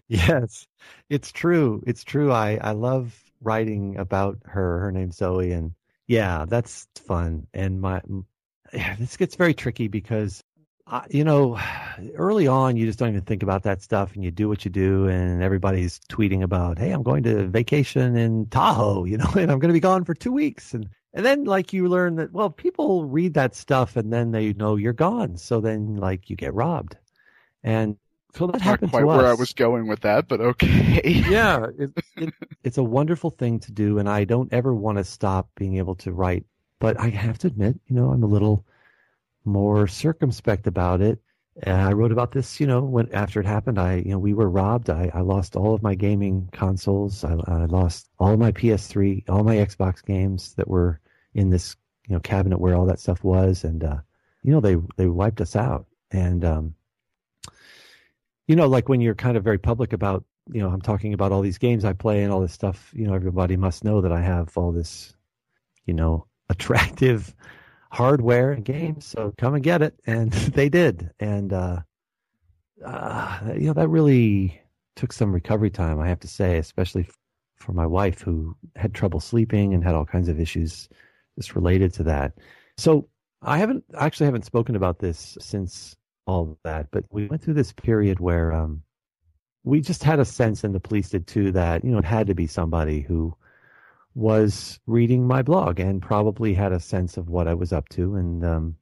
[0.07, 0.67] yes,
[1.10, 1.83] it's true.
[1.86, 2.31] It's true.
[2.31, 4.80] I I love writing about her.
[4.80, 5.73] Her name's Zoe, and
[6.08, 7.47] yeah, that's fun.
[7.54, 8.02] And my
[8.73, 10.43] yeah, this gets very tricky because
[10.89, 11.60] uh, you know,
[12.15, 14.71] early on you just don't even think about that stuff, and you do what you
[14.71, 19.52] do, and everybody's tweeting about, hey, I'm going to vacation in Tahoe, you know, and
[19.52, 22.32] I'm going to be gone for two weeks, and and then like you learn that
[22.32, 26.36] well, people read that stuff, and then they know you're gone, so then like you
[26.36, 26.97] get robbed,
[27.63, 27.97] and
[28.38, 29.28] so that happened Not quite to where.
[29.28, 31.02] I was going with that, but okay.
[31.30, 35.04] yeah, it, it, it's a wonderful thing to do, and I don't ever want to
[35.04, 36.45] stop being able to write.
[36.80, 38.63] But I have to admit, you know, I'm a little
[39.45, 41.19] more circumspect about it.
[41.63, 44.36] And I wrote about this, you know, when after it happened, I, you know, we
[44.36, 44.91] were robbed.
[44.91, 47.23] I, I lost all of my gaming consoles.
[47.23, 51.00] I, I lost all my PS3, all my Xbox games that were
[51.34, 51.76] in this,
[52.08, 53.97] you know, cabinet where all that stuff was, and uh,
[54.43, 55.88] you know, they they wiped us out.
[56.12, 56.76] And um,
[58.47, 61.31] you know, like when you're kind of very public about, you know, I'm talking about
[61.31, 64.12] all these games I play and all this stuff, you know, everybody must know that
[64.12, 65.13] I have all this,
[65.86, 67.36] you know, attractive
[67.91, 69.05] hardware and games.
[69.05, 69.99] So come and get it.
[70.05, 71.12] And they did.
[71.19, 71.81] And, uh,
[72.86, 74.62] uh, you know, that really
[74.95, 77.07] took some recovery time, I have to say, especially
[77.57, 80.88] for my wife who had trouble sleeping and had all kinds of issues
[81.38, 82.33] just related to that.
[82.77, 83.10] So
[83.41, 85.95] I haven't actually haven't spoken about this since
[86.27, 86.91] all of that.
[86.91, 88.83] But we went through this period where um,
[89.63, 92.27] we just had a sense, and the police did too, that you know it had
[92.27, 93.35] to be somebody who
[94.13, 98.15] was reading my blog and probably had a sense of what I was up to.
[98.15, 98.75] And um,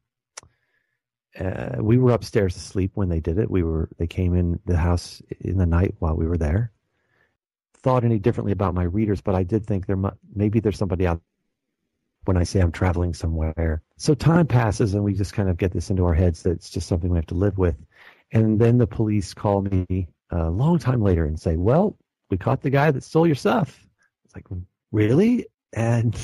[1.40, 3.50] uh, we were upstairs asleep when they did it.
[3.50, 6.72] We were they came in the house in the night while we were there.
[7.78, 11.06] Thought any differently about my readers, but I did think there might, maybe there's somebody
[11.06, 11.22] out
[12.26, 13.82] when I say I'm traveling somewhere.
[13.98, 16.70] So time passes and we just kind of get this into our heads that it's
[16.70, 17.76] just something we have to live with.
[18.32, 21.98] And then the police call me a long time later and say, well,
[22.30, 23.80] we caught the guy that stole your stuff.
[24.26, 24.46] It's like,
[24.92, 25.48] really?
[25.72, 26.16] And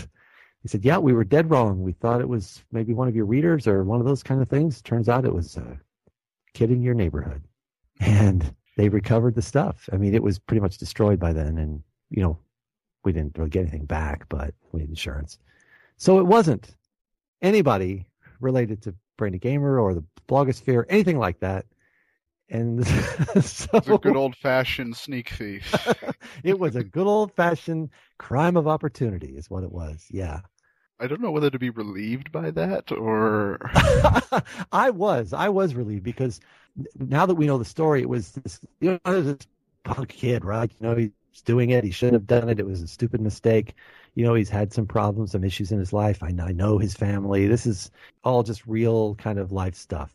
[0.61, 1.83] he said, yeah, we were dead wrong.
[1.83, 4.49] We thought it was maybe one of your readers or one of those kind of
[4.49, 4.81] things.
[4.81, 5.79] Turns out it was a
[6.53, 7.43] kid in your neighborhood.
[7.99, 9.87] And they recovered the stuff.
[9.93, 11.57] I mean, it was pretty much destroyed by then.
[11.57, 12.39] And, you know,
[13.03, 15.37] we didn't really get anything back, but we had insurance.
[16.01, 16.75] So it wasn't
[17.43, 18.07] anybody
[18.39, 21.67] related to Brainy Gamer or the blogosphere, anything like that.
[22.49, 25.75] And so It's a good old fashioned sneak thief.
[26.43, 30.07] it was a good old fashioned crime of opportunity, is what it was.
[30.09, 30.39] Yeah.
[30.99, 33.59] I don't know whether to be relieved by that or
[34.71, 35.33] I was.
[35.33, 36.39] I was relieved because
[36.97, 39.45] now that we know the story, it was this, you know, this
[39.83, 40.71] punk kid, right?
[40.79, 41.83] You know, he's doing it.
[41.83, 42.59] He shouldn't have done it.
[42.59, 43.75] It was a stupid mistake.
[44.15, 46.21] You know, he's had some problems, some issues in his life.
[46.21, 47.47] I, know his family.
[47.47, 47.91] This is
[48.23, 50.13] all just real kind of life stuff.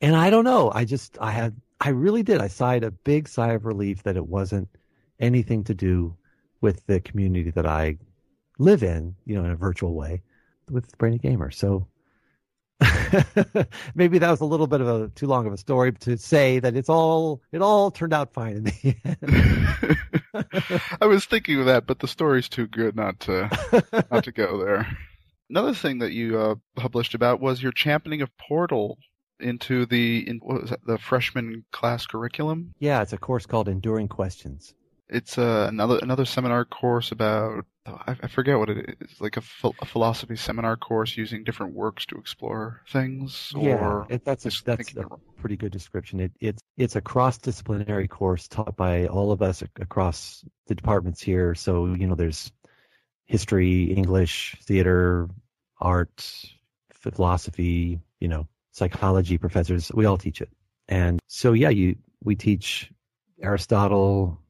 [0.00, 0.70] And I don't know.
[0.72, 2.40] I just, I had, I really did.
[2.40, 4.68] I sighed a big sigh of relief that it wasn't
[5.18, 6.16] anything to do
[6.60, 7.98] with the community that I
[8.58, 10.22] live in, you know, in a virtual way
[10.70, 11.50] with Brainy Gamer.
[11.50, 11.86] So
[13.94, 16.58] maybe that was a little bit of a too long of a story to say
[16.58, 20.80] that it's all it all turned out fine in the end.
[21.00, 23.50] I was thinking of that, but the story's too good not to
[24.10, 24.86] not to go there.
[25.50, 28.98] Another thing that you uh, published about was your championing of Portal
[29.38, 32.72] into the in, what was that, the freshman class curriculum.
[32.78, 34.74] Yeah, it's a course called Enduring Questions.
[35.12, 39.42] It's uh, another another seminar course about I, I forget what it is, like a,
[39.42, 43.52] ph- a, philosophy seminar course using different works to explore things.
[43.56, 45.04] yeah, it, that's a, that's a
[45.36, 46.20] pretty good description.
[46.20, 51.20] It, it's it's a cross disciplinary course taught by all of us across the departments
[51.20, 51.54] here.
[51.54, 52.52] So you know, there's
[53.24, 55.28] history, English, theater,
[55.80, 56.24] art,
[56.92, 59.90] philosophy, you know, psychology professors.
[59.92, 60.50] We all teach it,
[60.88, 62.90] and so yeah, you we teach
[63.42, 64.41] Aristotle,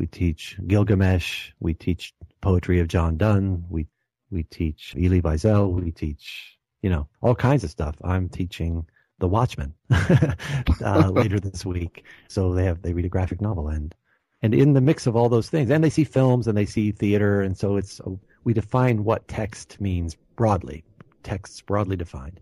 [0.00, 1.52] we teach Gilgamesh.
[1.60, 3.66] We teach poetry of John Donne.
[3.68, 3.86] We
[4.30, 5.70] we teach Elie Wiesel.
[5.74, 7.96] We teach you know all kinds of stuff.
[8.02, 8.86] I'm teaching
[9.18, 12.06] The Watchmen uh, later this week.
[12.28, 13.94] So they have they read a graphic novel and
[14.42, 16.92] and in the mix of all those things, and they see films and they see
[16.92, 18.00] theater, and so it's
[18.44, 20.82] we define what text means broadly.
[21.22, 22.40] Texts broadly defined.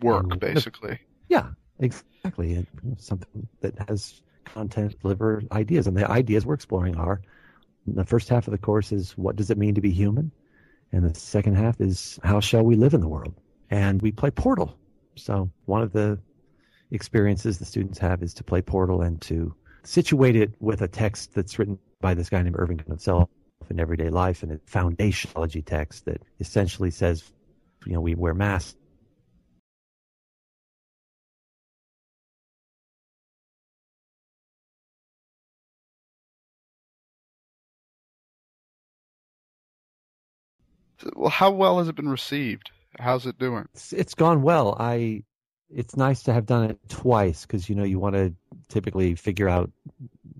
[0.00, 0.98] Work, and, basically.
[1.28, 2.66] Yeah, exactly.
[2.96, 7.20] something that has content deliver ideas and the ideas we're exploring are
[7.86, 10.32] the first half of the course is what does it mean to be human?
[10.92, 13.34] And the second half is how shall we live in the world?
[13.70, 14.76] And we play portal.
[15.16, 16.18] So one of the
[16.90, 21.34] experiences the students have is to play portal and to situate it with a text
[21.34, 23.28] that's written by this guy named Erving himself
[23.70, 27.30] in everyday life and a foundationology text that essentially says
[27.86, 28.76] you know we wear masks
[41.14, 42.70] well, how well has it been received?
[42.98, 43.66] How's it doing?
[43.74, 44.76] It's, it's gone well.
[44.78, 45.24] I
[45.74, 48.32] it's nice to have done it twice because you know you want to
[48.68, 49.70] typically figure out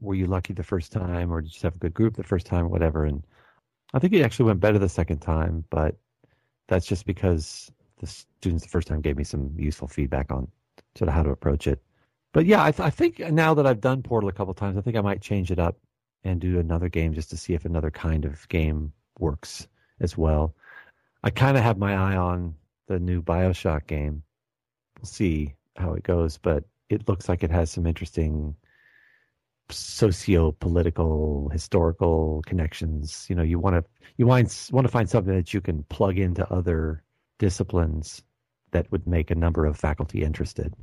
[0.01, 2.23] were you lucky the first time or did you just have a good group the
[2.23, 3.05] first time or whatever.
[3.05, 3.25] And
[3.93, 5.97] I think it actually went better the second time, but
[6.69, 10.49] that's just because the students the first time gave me some useful feedback on
[10.97, 11.83] sort of how to approach it.
[12.33, 14.81] But yeah, I, th- I think now that I've done Portal a couple times, I
[14.81, 15.79] think I might change it up
[16.25, 19.69] and do another game just to see if another kind of game works
[20.01, 20.55] as well.
[21.23, 22.55] I kind of have my eye on
[22.87, 24.23] the new Bioshock game.
[24.99, 28.57] We'll see how it goes, but it looks like it has some interesting
[29.71, 33.27] socio-political, historical connections.
[33.29, 33.85] You know, you want to
[34.17, 37.03] you want want to find something that you can plug into other
[37.39, 38.23] disciplines
[38.73, 40.75] that would make a number of faculty interested.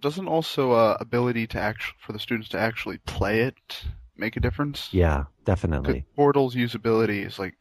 [0.00, 3.84] Doesn't also uh, ability to act for the students to actually play it
[4.16, 4.88] make a difference?
[4.92, 6.04] Yeah, definitely.
[6.14, 7.54] Portal's usability is like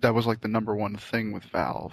[0.00, 1.92] that was like the number one thing with Valve.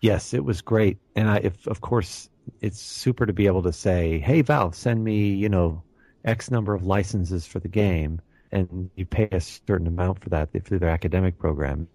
[0.00, 2.28] Yes, it was great, and I, if of course,
[2.60, 5.82] it's super to be able to say, "Hey, Valve, send me, you know,
[6.24, 10.50] X number of licenses for the game," and you pay a certain amount for that
[10.64, 11.86] through their academic program,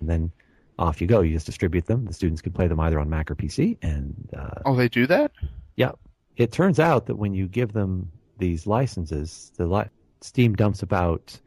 [0.00, 0.32] and then
[0.78, 1.20] off you go.
[1.20, 2.04] You just distribute them.
[2.04, 5.06] The students can play them either on Mac or PC, and uh, oh, they do
[5.06, 5.32] that.
[5.76, 5.92] Yeah,
[6.36, 11.38] it turns out that when you give them these licenses, the li- Steam dumps about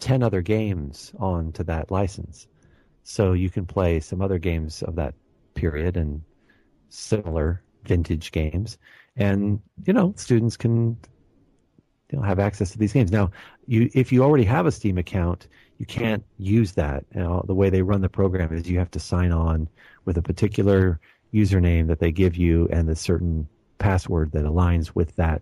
[0.00, 2.46] ten other games onto that license.
[3.10, 5.14] So you can play some other games of that
[5.54, 6.20] period and
[6.90, 8.76] similar vintage games.
[9.16, 10.98] And, you know, students can
[12.10, 13.10] you know, have access to these games.
[13.10, 13.30] Now,
[13.66, 15.48] you if you already have a Steam account,
[15.78, 17.06] you can't use that.
[17.14, 19.70] You know, the way they run the program is you have to sign on
[20.04, 21.00] with a particular
[21.32, 23.48] username that they give you and a certain
[23.78, 25.40] password that aligns with that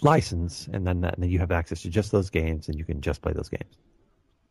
[0.00, 2.86] license, and then, that, and then you have access to just those games, and you
[2.86, 3.76] can just play those games.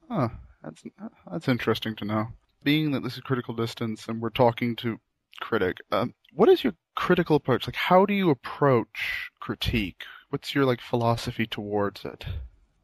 [0.08, 0.30] Huh.
[0.66, 0.84] That's
[1.32, 2.28] that's interesting to know.
[2.64, 5.00] Being that this is critical distance and we're talking to
[5.40, 7.68] critic, um, what is your critical approach?
[7.68, 10.04] Like, how do you approach critique?
[10.30, 12.26] What's your like philosophy towards it?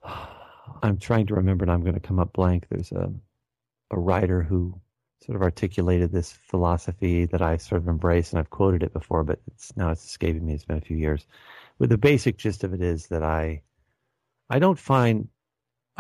[0.84, 2.68] I'm trying to remember, and I'm going to come up blank.
[2.70, 3.12] There's a
[3.92, 4.80] a writer who
[5.26, 9.24] sort of articulated this philosophy that I sort of embrace, and I've quoted it before,
[9.24, 10.54] but it's now it's escaping me.
[10.54, 11.26] It's been a few years.
[11.78, 13.62] But the basic gist of it is that I,
[14.50, 15.28] I don't find,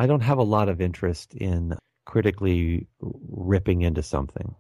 [0.01, 4.55] I don't have a lot of interest in critically ripping into something,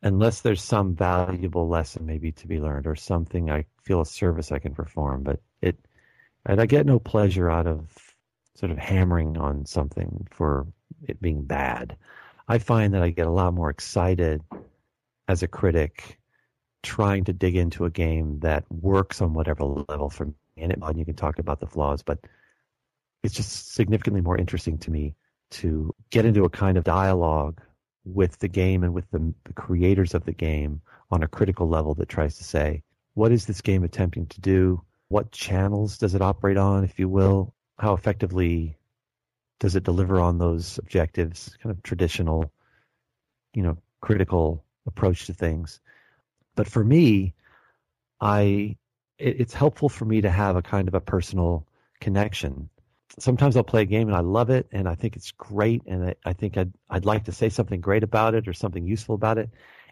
[0.00, 4.52] unless there's some valuable lesson maybe to be learned or something I feel a service
[4.52, 5.22] I can perform.
[5.22, 5.76] But it,
[6.46, 7.94] and I get no pleasure out of
[8.54, 10.66] sort of hammering on something for
[11.02, 11.98] it being bad.
[12.48, 14.40] I find that I get a lot more excited
[15.28, 16.18] as a critic
[16.82, 20.32] trying to dig into a game that works on whatever level for me.
[20.56, 22.18] And, it, and you can talk about the flaws, but
[23.22, 25.14] it's just significantly more interesting to me
[25.50, 27.60] to get into a kind of dialogue
[28.04, 31.94] with the game and with the, the creators of the game on a critical level
[31.94, 32.82] that tries to say,
[33.14, 34.82] what is this game attempting to do?
[35.08, 37.54] What channels does it operate on, if you will?
[37.78, 38.76] How effectively
[39.60, 41.56] does it deliver on those objectives?
[41.62, 42.52] Kind of traditional,
[43.54, 45.80] you know, critical approach to things.
[46.54, 47.34] But for me,
[48.20, 48.76] I
[49.18, 51.66] it, it's helpful for me to have a kind of a personal
[52.00, 52.68] connection.
[53.18, 56.08] Sometimes I'll play a game and I love it and I think it's great and
[56.08, 59.14] I, I think I'd I'd like to say something great about it or something useful
[59.14, 59.50] about it,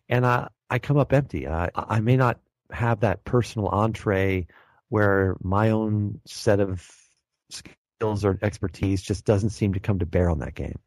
[0.08, 1.48] and I I come up empty.
[1.48, 2.40] I I may not
[2.70, 4.46] have that personal entree
[4.88, 6.88] where my own set of
[7.50, 10.78] skills or expertise just doesn't seem to come to bear on that game.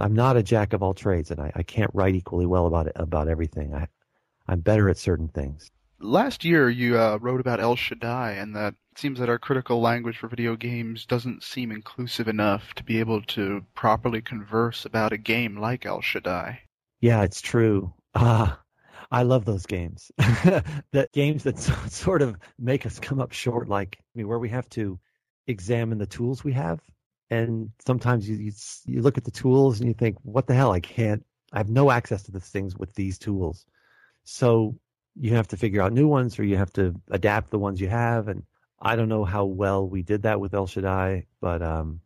[0.00, 2.86] I'm not a jack of all trades, and I, I can't write equally well about
[2.86, 3.74] it, about everything.
[3.74, 3.88] I,
[4.46, 5.70] I'm better at certain things.
[6.00, 9.80] Last year, you uh, wrote about El Shaddai, and that it seems that our critical
[9.80, 15.12] language for video games doesn't seem inclusive enough to be able to properly converse about
[15.12, 16.60] a game like El Shaddai.
[17.00, 17.94] Yeah, it's true.
[18.14, 18.54] Uh,
[19.10, 20.12] I love those games.
[20.18, 21.58] the games that
[21.90, 25.00] sort of make us come up short, like I mean, where we have to
[25.48, 26.80] examine the tools we have.
[27.28, 28.52] And sometimes you, you,
[28.86, 30.70] you look at the tools and you think, what the hell?
[30.70, 31.24] I can't.
[31.52, 33.66] I have no access to these things with these tools.
[34.24, 34.76] So
[35.18, 37.88] you have to figure out new ones, or you have to adapt the ones you
[37.88, 38.28] have.
[38.28, 38.44] And
[38.80, 42.00] I don't know how well we did that with El Shaddai, but um,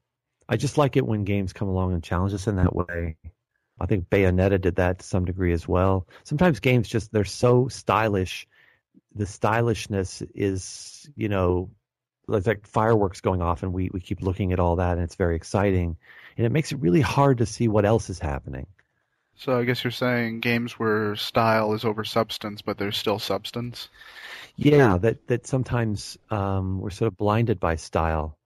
[0.48, 3.16] I just like it when games come along and challenge us in that way.
[3.80, 6.06] I think Bayonetta did that to some degree as well.
[6.24, 8.46] Sometimes games just they're so stylish.
[9.14, 11.70] The stylishness is, you know,
[12.28, 15.16] it's like fireworks going off and we, we keep looking at all that and it's
[15.16, 15.96] very exciting
[16.36, 18.66] and it makes it really hard to see what else is happening
[19.36, 23.88] so i guess you're saying games where style is over substance but there's still substance?
[24.56, 28.36] Yeah that that sometimes um, we're sort of blinded by style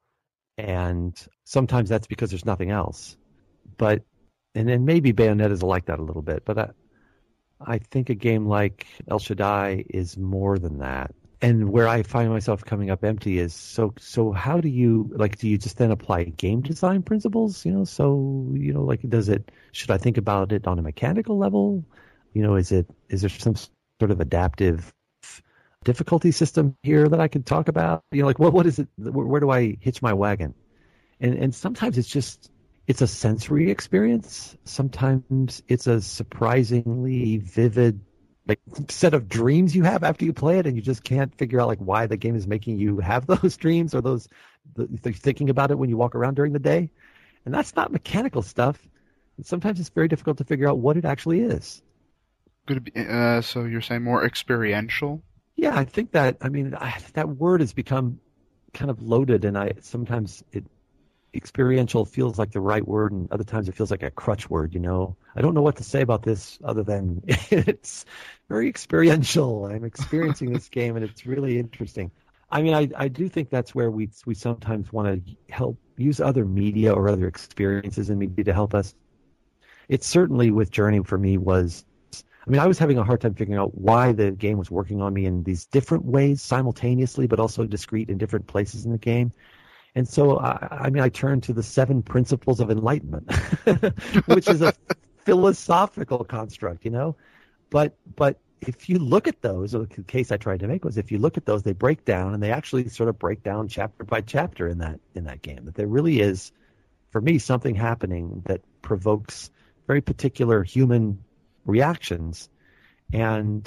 [0.57, 1.15] and
[1.45, 3.17] sometimes that's because there's nothing else.
[3.77, 4.03] But
[4.55, 6.71] and then maybe Bayonetta is like that a little bit but I,
[7.61, 11.15] I think a game like El Shaddai is more than that
[11.47, 15.39] and where I find myself coming up empty is so so how do you like
[15.39, 17.65] do you just then apply game design principles?
[17.65, 20.83] You know so you know like does it should I think about it on a
[20.83, 21.85] mechanical level?
[22.33, 24.93] You know is it is there some sort of adaptive
[25.85, 28.03] difficulty system here that I could talk about?
[28.11, 30.53] You know like what what is it where, where do I hitch my wagon?
[31.21, 32.51] And and sometimes it's just
[32.89, 34.57] it's a sensory experience.
[34.65, 38.01] Sometimes it's a surprisingly vivid
[38.47, 41.61] like set of dreams you have after you play it and you just can't figure
[41.61, 44.29] out like why the game is making you have those dreams or those
[44.75, 46.91] the, thinking about it when you walk around during the day.
[47.45, 48.79] And that's not mechanical stuff.
[49.37, 51.83] And sometimes it's very difficult to figure out what it actually is.
[52.67, 52.91] Good.
[52.97, 55.23] Uh, so you're saying more experiential?
[55.57, 58.21] Yeah i think that i mean I, that word has become
[58.75, 60.65] kind of loaded and i sometimes it
[61.37, 64.75] experiential feels like the right word, and other times it feels like a crutch word.
[64.75, 68.05] You know, I don't know what to say about this other than it's
[68.49, 69.67] very experiential.
[69.67, 72.11] I'm experiencing this game, and it's really interesting.
[72.51, 76.21] I mean, I, I do think that's where we we sometimes want to help use
[76.21, 78.95] other media or other experiences in media to help us.
[79.89, 81.85] It certainly with Journey for me was
[82.47, 85.03] I mean, I was having a hard time figuring out why the game was working
[85.03, 88.99] on me in these different ways simultaneously, but also discrete in different places in the
[88.99, 89.33] game.
[89.97, 93.33] And so, I, I mean, I turn to the seven principles of enlightenment,
[94.27, 94.75] which is a
[95.25, 97.17] philosophical construct, you know.
[97.71, 101.11] But but if you look at those, the case I tried to make was if
[101.11, 104.05] you look at those, they break down and they actually sort of break down chapter
[104.05, 105.65] by chapter in that in that game.
[105.65, 106.53] That there really is,
[107.11, 109.51] for me, something happening that provokes
[109.87, 111.25] very particular human
[111.65, 112.51] reactions,
[113.15, 113.67] and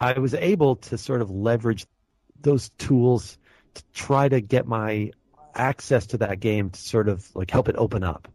[0.00, 1.84] I was able to sort of leverage
[2.40, 3.36] those tools
[3.74, 5.10] to try to get my
[5.54, 8.28] access to that game to sort of like help it open up.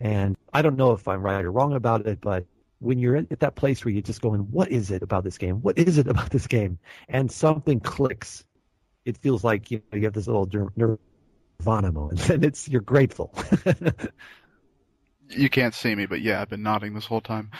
[0.00, 2.46] And I don't know if I'm right or wrong about it, but
[2.78, 5.62] when you're at that place where you're just going, what is it about this game?
[5.62, 6.78] What is it about this game?
[7.08, 8.44] And something clicks.
[9.04, 13.34] It feels like you, know, you have this little nirvana moment, and it's you're grateful.
[15.30, 17.50] You can't see me, but yeah, I've been nodding this whole time.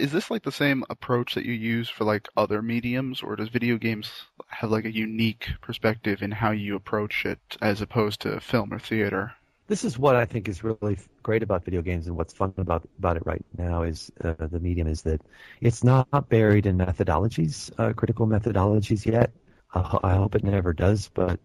[0.00, 3.50] Is this like the same approach that you use for like other mediums, or does
[3.50, 4.10] video games
[4.48, 8.78] have like a unique perspective in how you approach it as opposed to film or
[8.78, 9.34] theater?
[9.66, 12.88] This is what I think is really great about video games, and what's fun about
[12.98, 15.20] about it right now is uh, the medium is that
[15.60, 19.32] it's not buried in methodologies, uh, critical methodologies yet.
[19.74, 21.38] Uh, I hope it never does, but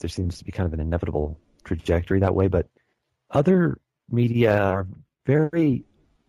[0.00, 2.48] there seems to be kind of an inevitable trajectory that way.
[2.48, 2.68] But
[3.30, 3.78] other
[4.10, 4.86] media are
[5.24, 5.84] very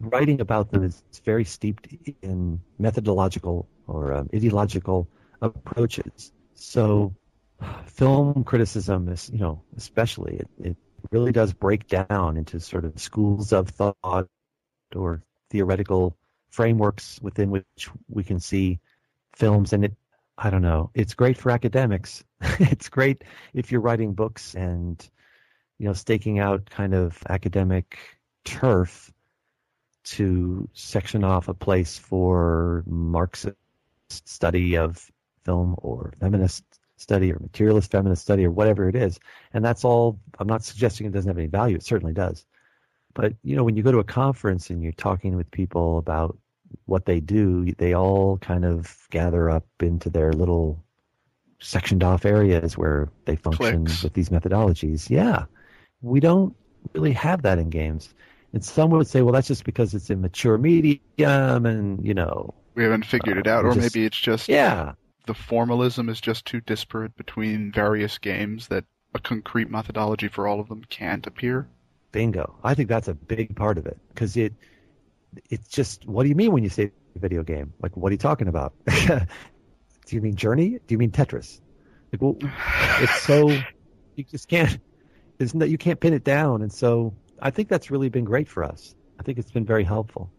[0.10, 1.88] writing about them is very steeped
[2.22, 5.08] in methodological or um, ideological
[5.41, 6.32] approaches.
[6.56, 7.16] So,
[7.86, 10.78] film criticism is, you know, especially it, it
[11.12, 14.28] really does break down into sort of schools of thought
[14.95, 16.16] or theoretical
[16.49, 18.80] frameworks within which we can see
[19.36, 19.93] films and it
[20.36, 20.89] I don't know.
[20.95, 22.24] It's great for academics.
[22.41, 23.24] it's great
[23.54, 25.08] if you're writing books and
[25.78, 27.97] you know staking out kind of academic
[28.43, 29.12] turf
[30.04, 33.56] to section off a place for Marxist
[34.10, 35.10] study of
[35.45, 36.64] film or feminist
[36.97, 39.20] study or materialist feminist study or whatever it is.
[39.54, 41.76] And that's all, I'm not suggesting it doesn't have any value.
[41.76, 42.45] It certainly does.
[43.14, 46.38] But, you know, when you go to a conference and you're talking with people about
[46.86, 50.84] what they do, they all kind of gather up into their little
[51.60, 54.04] sectioned off areas where they function Clicks.
[54.04, 55.10] with these methodologies.
[55.10, 55.45] Yeah.
[56.01, 56.56] We don't
[56.93, 58.14] really have that in games.
[58.54, 60.99] And some would say, well, that's just because it's a mature medium
[61.66, 62.54] and, you know.
[62.76, 64.93] We haven't figured it Uh, out, or just- maybe it's just Yeah.
[65.26, 68.86] the formalism is just too disparate between various games that
[69.16, 71.68] a concrete methodology for all of them can't appear.
[72.12, 72.56] Bingo.
[72.64, 74.54] I think that's a big part of it because it,
[75.49, 77.74] it's just, what do you mean when you say video game?
[77.82, 78.74] Like, what are you talking about?
[78.86, 79.26] do
[80.16, 80.80] you mean Journey?
[80.86, 81.60] Do you mean Tetris?
[82.12, 82.38] Like, well,
[83.01, 83.49] it's so,
[84.16, 84.78] you just can't,
[85.39, 86.62] there's no, you can't pin it down.
[86.62, 88.96] And so I think that's really been great for us.
[89.20, 90.32] I think it's been very helpful.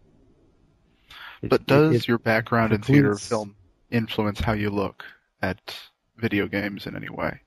[1.41, 3.55] It- But does it- your background in theater film
[3.91, 5.05] influence how you look
[5.41, 5.75] at
[6.17, 7.41] video games in any way?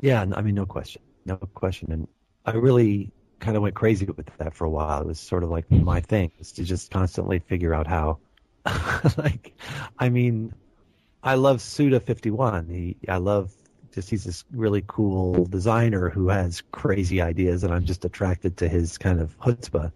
[0.00, 1.92] Yeah, I mean, no question, no question.
[1.92, 2.08] And
[2.46, 5.02] I really kind of went crazy with that for a while.
[5.02, 8.18] It was sort of like my thing was to just constantly figure out how.
[9.16, 9.54] like,
[9.98, 10.54] I mean,
[11.22, 12.94] I love Suda Fifty One.
[13.08, 13.52] I love
[13.92, 18.68] just he's this really cool designer who has crazy ideas, and I'm just attracted to
[18.68, 19.92] his kind of chutzpah.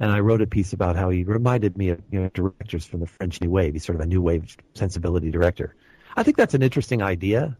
[0.00, 3.00] And I wrote a piece about how he reminded me of you know directors from
[3.00, 3.74] the French New Wave.
[3.74, 5.74] He's sort of a new wave sensibility director.
[6.16, 7.56] I think that's an interesting idea.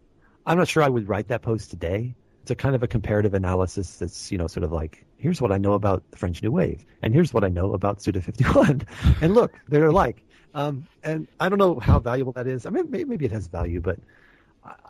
[0.47, 2.15] I'm not sure I would write that post today.
[2.43, 5.51] It's a kind of a comparative analysis that's, you know, sort of like, here's what
[5.51, 8.83] I know about the French New Wave, and here's what I know about Suda 51.
[9.23, 10.23] and look, they're alike.
[10.55, 12.67] Um, and I don't know how valuable that is.
[12.67, 13.99] I mean, maybe, it has value, but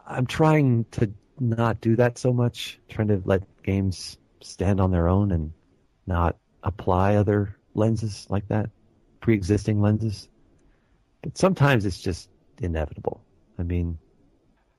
[0.07, 5.09] I'm trying to not do that so much, trying to let games stand on their
[5.09, 5.53] own and
[6.07, 8.71] not apply other lenses like that,
[9.21, 10.29] pre existing lenses.
[11.23, 12.29] But sometimes it's just
[12.61, 13.23] inevitable.
[13.59, 13.99] I mean,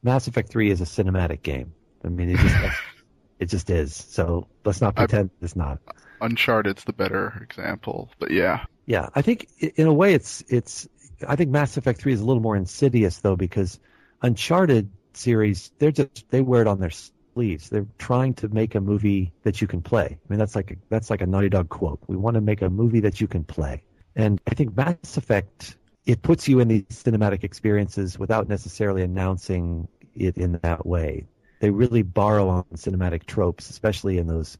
[0.04, 1.74] Mass Effect 3 is a cinematic game.
[2.04, 2.56] I mean, it just
[3.39, 3.93] it just is.
[3.96, 5.80] So let's not I- pretend it's not.
[6.22, 8.66] Uncharted's the better example, but yeah.
[8.86, 10.88] Yeah, I think in a way it's it's.
[11.28, 13.80] I think Mass Effect 3 is a little more insidious though because
[14.22, 16.91] Uncharted series they're just they wear it on their
[17.36, 17.70] sleeves.
[17.70, 20.05] They're trying to make a movie that you can play.
[20.05, 21.99] I mean, that's like a, that's like a Naughty Dog quote.
[22.07, 23.84] We want to make a movie that you can play.
[24.16, 29.88] And I think Mass Effect it puts you in these cinematic experiences without necessarily announcing
[30.16, 31.26] it in that way.
[31.59, 34.57] They really borrow on cinematic tropes, especially in those.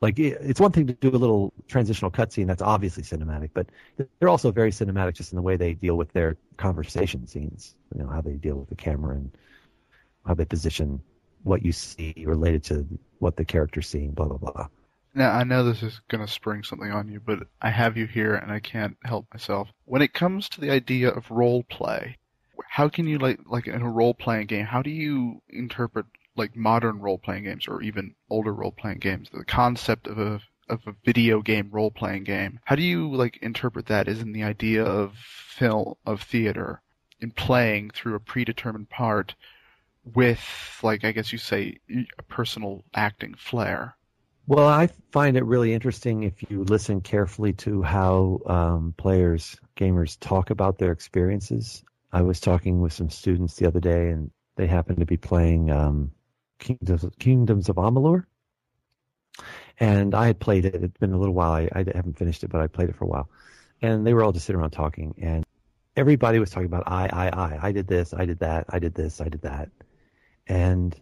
[0.00, 3.68] Like it's one thing to do a little transitional cutscene that's obviously cinematic, but
[4.18, 7.74] they're also very cinematic just in the way they deal with their conversation scenes.
[7.94, 9.36] You know how they deal with the camera and
[10.24, 11.00] how they position
[11.42, 12.86] what you see related to
[13.18, 14.12] what the character's seeing.
[14.12, 14.68] Blah blah blah.
[15.14, 18.06] Now I know this is going to spring something on you, but I have you
[18.06, 19.68] here and I can't help myself.
[19.84, 22.18] When it comes to the idea of role play,
[22.68, 26.06] how can you like like in a role playing game, how do you interpret
[26.38, 30.40] like modern role playing games or even older role playing games, the concept of a
[30.68, 32.60] of a video game role playing game.
[32.64, 36.82] How do you like interpret that as in the idea of film of theater
[37.20, 39.34] in playing through a predetermined part
[40.04, 40.40] with
[40.82, 41.78] like I guess you say
[42.18, 43.96] a personal acting flair?
[44.46, 50.16] Well, I find it really interesting if you listen carefully to how um, players, gamers
[50.18, 51.84] talk about their experiences.
[52.12, 55.70] I was talking with some students the other day, and they happened to be playing
[55.70, 56.12] um,
[56.58, 58.24] Kingdoms, Kingdoms of Amalur.
[59.80, 60.74] And I had played it.
[60.74, 61.52] It's been a little while.
[61.52, 63.30] I, I haven't finished it, but I played it for a while.
[63.80, 65.46] And they were all just sitting around talking, and
[65.98, 67.58] everybody was talking about I, I, I.
[67.68, 69.68] I did this, I did that, I did this, I did that.
[70.46, 70.94] And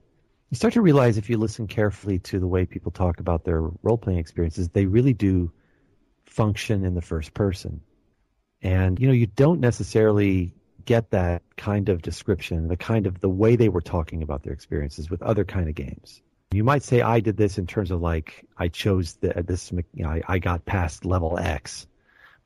[0.51, 3.63] you start to realize if you listen carefully to the way people talk about their
[3.83, 5.53] role playing experiences, they really do
[6.25, 7.81] function in the first person.
[8.63, 10.55] And you know, you don't necessarily
[10.87, 14.53] get that kind of description, the kind of the way they were talking about their
[14.53, 16.22] experiences with other kind of games.
[16.53, 20.05] You might say I did this in terms of like I chose the, this, you
[20.05, 21.87] know, I, I got past level X,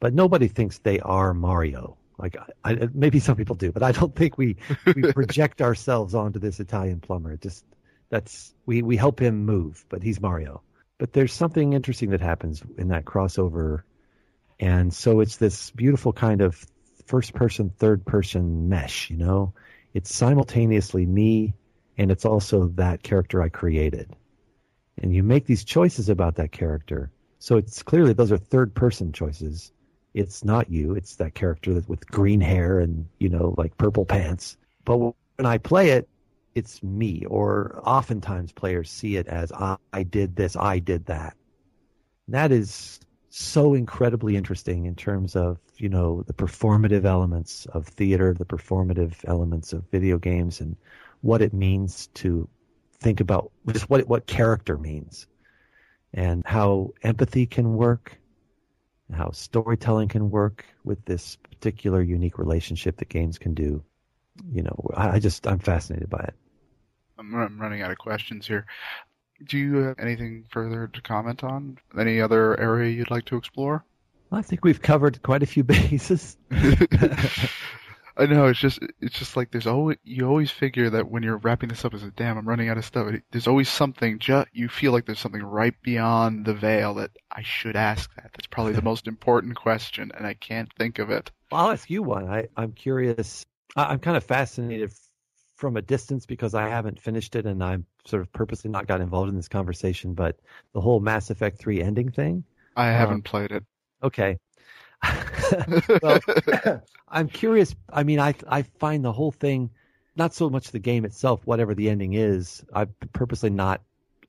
[0.01, 1.99] but nobody thinks they are Mario.
[2.19, 4.57] Like I, maybe some people do, but I don't think we
[4.95, 7.33] we project ourselves onto this Italian plumber.
[7.33, 7.65] It just
[8.09, 10.63] that's we we help him move, but he's Mario.
[10.99, 13.83] But there's something interesting that happens in that crossover,
[14.59, 16.63] and so it's this beautiful kind of
[17.11, 19.11] first person, third person mesh.
[19.11, 19.55] You know,
[19.93, 21.55] it's simultaneously me,
[21.99, 24.15] and it's also that character I created.
[24.99, 27.11] And you make these choices about that character.
[27.39, 29.73] So it's clearly those are third person choices
[30.15, 30.95] it's not you.
[30.95, 34.57] It's that character with green hair and you know like purple pants.
[34.85, 35.15] But when
[35.47, 36.09] I play it,
[36.55, 37.25] it's me.
[37.27, 41.37] Or oftentimes players see it as I, I did this, I did that.
[42.27, 43.01] And that is
[43.31, 49.15] so incredibly interesting in terms of you know the performative elements of theater, the performative
[49.25, 50.77] elements of video games, and
[51.23, 52.49] what it means to
[52.99, 55.29] think about just what what character means,
[56.13, 58.19] and how empathy can work,
[59.15, 63.83] how storytelling can work with this particular unique relationship that games can do.
[64.53, 66.35] You know, I just I'm fascinated by it.
[67.17, 68.67] I'm running out of questions here.
[69.47, 71.79] Do you have anything further to comment on?
[71.99, 73.85] Any other area you'd like to explore?
[74.33, 76.37] I think we've covered quite a few bases.
[78.17, 81.39] I know it's just it's just like there's always you always figure that when you're
[81.39, 83.15] wrapping this up as a damn I'm running out of stuff.
[83.31, 87.43] There's always something just you feel like there's something right beyond the veil that I
[87.43, 88.31] should ask that.
[88.35, 91.31] That's probably the most important question, and I can't think of it.
[91.51, 92.29] Well, I'll ask you one.
[92.29, 93.47] I I'm curious.
[93.77, 94.93] I'm kind of fascinated
[95.57, 99.01] from a distance because I haven't finished it, and I'm sort of purposely not got
[99.01, 100.15] involved in this conversation.
[100.15, 100.39] But
[100.73, 102.45] the whole Mass Effect 3 ending thing.
[102.77, 103.65] I haven't um, played it.
[104.03, 104.39] Okay.
[106.03, 106.21] well,
[107.09, 107.75] I'm curious.
[107.93, 109.71] I mean, I I find the whole thing
[110.17, 112.65] not so much the game itself, whatever the ending is.
[112.75, 113.81] I purposely not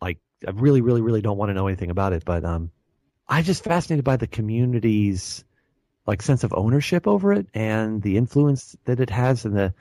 [0.01, 0.17] like.
[0.47, 2.23] I really, really, really don't want to know anything about it.
[2.25, 2.71] But um,
[3.27, 5.43] I'm just fascinated by the community's
[6.07, 9.73] like sense of ownership over it and the influence that it has, and the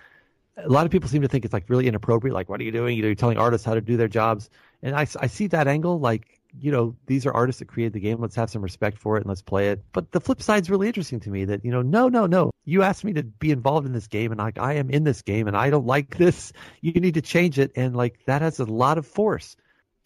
[0.64, 2.34] a lot of people seem to think it's like really inappropriate.
[2.34, 2.96] Like, what are you doing?
[2.96, 4.50] You know, you're telling artists how to do their jobs,
[4.82, 5.98] and I I see that angle.
[5.98, 8.20] Like, you know, these are artists that created the game.
[8.20, 9.84] Let's have some respect for it and let's play it.
[9.92, 12.50] But the flip side's really interesting to me that, you know, no, no, no.
[12.64, 15.22] You asked me to be involved in this game and like I am in this
[15.22, 16.52] game and I don't like this.
[16.80, 17.72] You need to change it.
[17.76, 19.56] And like that has a lot of force.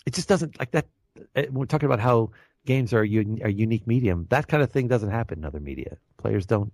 [0.06, 0.86] It just doesn't like that.
[1.34, 2.30] Eh, we're talking about how
[2.66, 4.26] games are a, a unique medium.
[4.30, 5.96] That kind of thing doesn't happen in other media.
[6.18, 6.72] Players don't.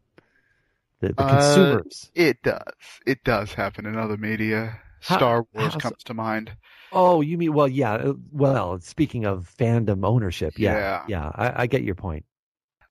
[1.00, 2.10] The, the uh, consumers.
[2.14, 2.62] It does.
[3.06, 4.80] It does happen in other media.
[5.00, 6.52] Star Wars comes to mind.
[6.92, 7.94] Oh, you mean well, yeah.
[7.94, 12.24] Uh, well, speaking of fandom ownership, yeah, yeah, yeah I, I get your point.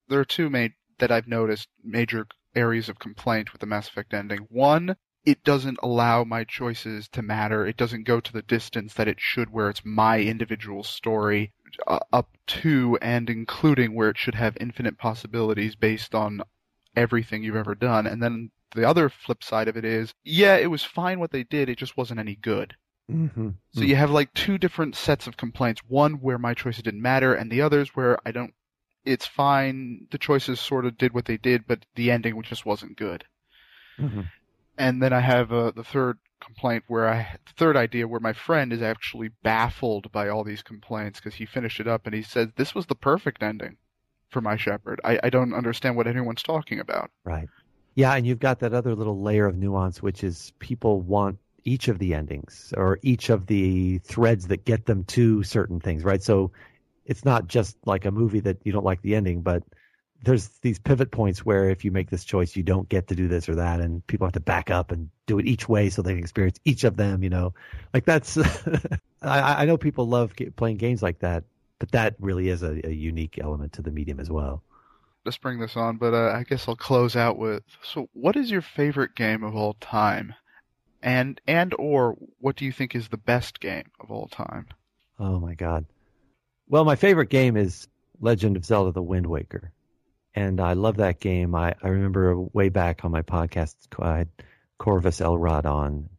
[0.07, 4.13] There are two main that I've noticed major areas of complaint with the Mass Effect
[4.13, 4.47] ending.
[4.49, 7.67] One, it doesn't allow my choices to matter.
[7.67, 11.53] It doesn't go to the distance that it should, where it's my individual story,
[11.85, 16.41] uh, up to and including where it should have infinite possibilities based on
[16.95, 18.07] everything you've ever done.
[18.07, 21.43] And then the other flip side of it is, yeah, it was fine what they
[21.43, 22.75] did, it just wasn't any good.
[23.11, 23.49] Mm-hmm.
[23.73, 25.81] So you have like two different sets of complaints.
[25.87, 28.53] One where my choices didn't matter, and the others where I don't.
[29.03, 30.07] It's fine.
[30.11, 33.25] The choices sort of did what they did, but the ending just wasn't good.
[33.97, 34.21] Mm-hmm.
[34.77, 38.33] And then I have uh, the third complaint where I, the third idea where my
[38.33, 42.21] friend is actually baffled by all these complaints because he finished it up and he
[42.21, 43.77] said this was the perfect ending
[44.29, 45.01] for my Shepard.
[45.03, 47.11] I, I don't understand what anyone's talking about.
[47.23, 47.47] Right.
[47.95, 51.87] Yeah, and you've got that other little layer of nuance, which is people want each
[51.87, 56.21] of the endings or each of the threads that get them to certain things, right?
[56.21, 56.51] So
[57.05, 59.63] it's not just like a movie that you don't like the ending, but
[60.21, 63.27] there's these pivot points where if you make this choice, you don't get to do
[63.27, 66.01] this or that, and people have to back up and do it each way so
[66.01, 67.23] they can experience each of them.
[67.23, 67.53] You know,
[67.93, 68.37] like that's.
[69.21, 71.43] I, I know people love playing games like that,
[71.79, 74.63] but that really is a, a unique element to the medium as well
[75.25, 78.49] Let's bring this on, but uh, I guess I'll close out with so what is
[78.49, 80.33] your favorite game of all time?
[81.03, 84.67] And and or what do you think is the best game of all time?
[85.19, 85.85] Oh my god.
[86.67, 87.87] Well, my favorite game is
[88.21, 89.71] Legend of Zelda the Wind Waker.
[90.35, 91.53] And I love that game.
[91.53, 94.29] I, I remember way back on my podcast I had
[94.77, 96.09] Corvus Elrod on.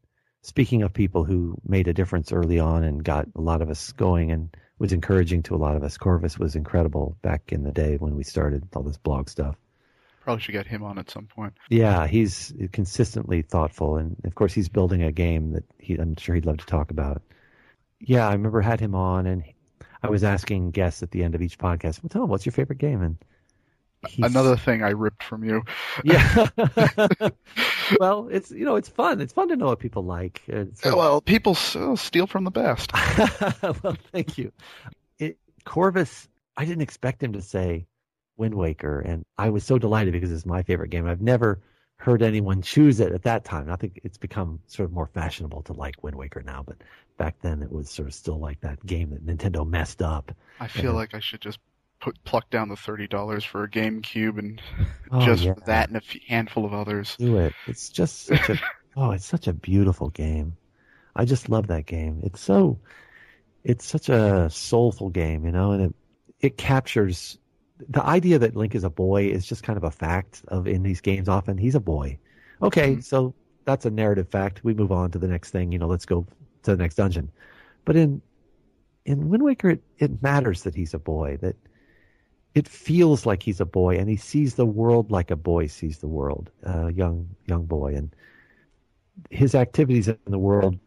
[0.43, 3.93] Speaking of people who made a difference early on and got a lot of us
[3.93, 5.99] going and was encouraging to a lot of us.
[5.99, 9.55] Corvus was incredible back in the day when we started all this blog stuff.
[10.23, 11.53] Probably should get him on at some point.
[11.69, 16.35] Yeah, he's consistently thoughtful, and of course he's building a game that he, I'm sure
[16.35, 17.23] he'd love to talk about.
[18.01, 19.45] yeah, I remember had him on, and
[20.03, 22.53] I was asking guests at the end of each podcast, "Well, tell him what's your
[22.53, 23.19] favorite game?" And
[24.09, 24.25] he's...
[24.25, 25.63] another thing I ripped from you.
[26.05, 26.47] Yeah.
[28.01, 29.21] well, it's you know it's fun.
[29.21, 30.43] It's fun to know what people like.
[30.75, 30.97] So...
[30.97, 32.93] Well, people uh, steal from the best.
[33.63, 34.53] well, thank you.
[35.19, 37.87] It, Corvus, I didn't expect him to say
[38.37, 41.07] Wind Waker, and I was so delighted because it's my favorite game.
[41.07, 41.61] I've never
[42.01, 43.71] heard anyone choose it at that time.
[43.71, 46.79] I think it's become sort of more fashionable to like Wind Waker now, but
[47.19, 50.33] back then it was sort of still like that game that Nintendo messed up.
[50.59, 51.59] I feel and, like I should just
[52.01, 54.61] put pluck down the thirty dollars for a GameCube and
[55.11, 55.55] oh, just yeah.
[55.67, 57.17] that and a handful of others.
[57.19, 57.53] Do it.
[57.67, 58.61] It's just such a
[58.97, 60.57] oh, it's such a beautiful game.
[61.15, 62.21] I just love that game.
[62.25, 62.79] It's so
[63.65, 65.95] it's such a soulful game, you know, and it
[66.41, 67.39] it captures
[67.89, 70.83] the idea that Link is a boy is just kind of a fact of in
[70.83, 71.29] these games.
[71.29, 72.19] Often he's a boy.
[72.63, 73.01] Okay, mm-hmm.
[73.01, 73.35] so
[73.65, 74.65] that's a narrative fact.
[74.65, 75.73] We move on to the next thing.
[75.73, 76.27] You know, let's go
[76.63, 77.31] to the next dungeon.
[77.85, 78.23] But in
[79.05, 81.39] in Wind Waker, it, it matters that he's a boy.
[81.41, 81.57] That
[82.55, 85.99] it feels like he's a boy, and he sees the world like a boy sees
[85.99, 86.51] the world.
[86.65, 88.15] A uh, young young boy, and
[89.31, 90.79] his activities in the world.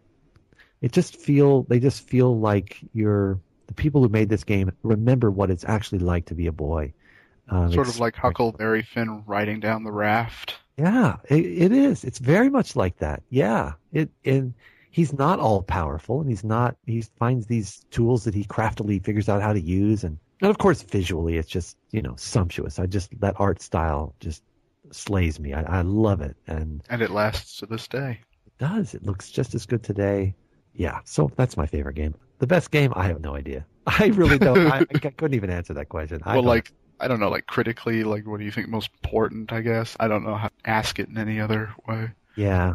[0.82, 5.32] It just feel they just feel like you're the people who made this game remember
[5.32, 6.94] what it's actually like to be a boy.
[7.50, 10.58] Um, sort of like Huckleberry Finn riding down the raft.
[10.78, 12.04] Yeah, it, it is.
[12.04, 13.24] It's very much like that.
[13.30, 14.54] Yeah, it and
[14.90, 16.76] he's not all powerful, and he's not.
[16.86, 20.58] He finds these tools that he craftily figures out how to use, and and of
[20.58, 22.78] course visually, it's just you know sumptuous.
[22.78, 24.44] I just that art style just
[24.92, 25.54] slays me.
[25.54, 28.20] I, I love it, and and it lasts to this day.
[28.46, 28.94] It does.
[28.94, 30.36] It looks just as good today.
[30.74, 32.16] Yeah, so that's my favorite game.
[32.40, 32.92] The best game?
[32.94, 33.66] I have no idea.
[33.88, 34.68] I really don't.
[34.70, 36.22] I, I, couldn't even answer that question.
[36.26, 39.54] I well, like I don't know, like critically, like what do you think most important?
[39.54, 42.12] I guess I don't know how to ask it in any other way.
[42.36, 42.74] Yeah,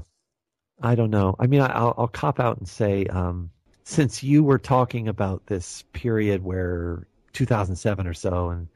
[0.80, 1.36] I don't know.
[1.38, 3.50] I mean, I'll, I'll cop out and say, um,
[3.84, 7.06] since you were talking about this period where
[7.38, 8.68] 2007 or so, and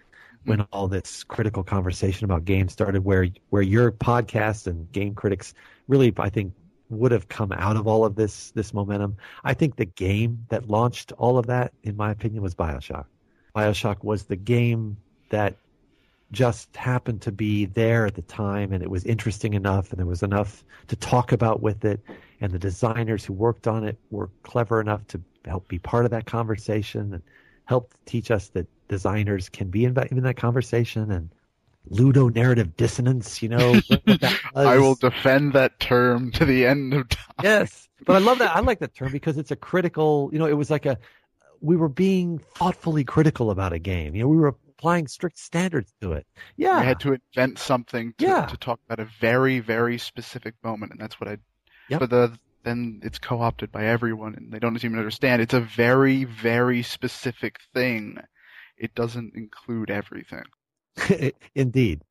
[0.44, 0.66] when mm-hmm.
[0.72, 5.52] all this critical conversation about games started, where where your podcast and game critics
[5.88, 6.54] really, I think,
[6.88, 9.16] would have come out of all of this this momentum.
[9.42, 13.06] I think the game that launched all of that, in my opinion, was Bioshock.
[13.54, 14.96] Bioshock was the game
[15.30, 15.56] that
[16.30, 20.06] just happened to be there at the time, and it was interesting enough, and there
[20.06, 22.00] was enough to talk about with it,
[22.40, 26.12] and the designers who worked on it were clever enough to help be part of
[26.12, 27.22] that conversation and
[27.64, 31.30] help teach us that designers can be in, in that conversation and
[31.88, 33.80] ludo narrative dissonance, you know.
[34.54, 37.34] I will defend that term to the end of time.
[37.42, 37.88] Yes.
[38.04, 38.54] But I love that.
[38.54, 40.98] I like that term because it's a critical, you know, it was like a,
[41.60, 44.14] we were being thoughtfully critical about a game.
[44.14, 46.26] You know, we were applying strict standards to it.
[46.56, 46.80] Yeah.
[46.80, 48.46] We had to invent something to, yeah.
[48.46, 50.92] to talk about a very, very specific moment.
[50.92, 51.38] And that's what I,
[51.88, 52.00] yep.
[52.00, 55.42] for the, then it's co-opted by everyone and they don't even understand.
[55.42, 58.18] It's a very, very specific thing.
[58.76, 60.44] It doesn't include everything.
[61.54, 62.02] Indeed.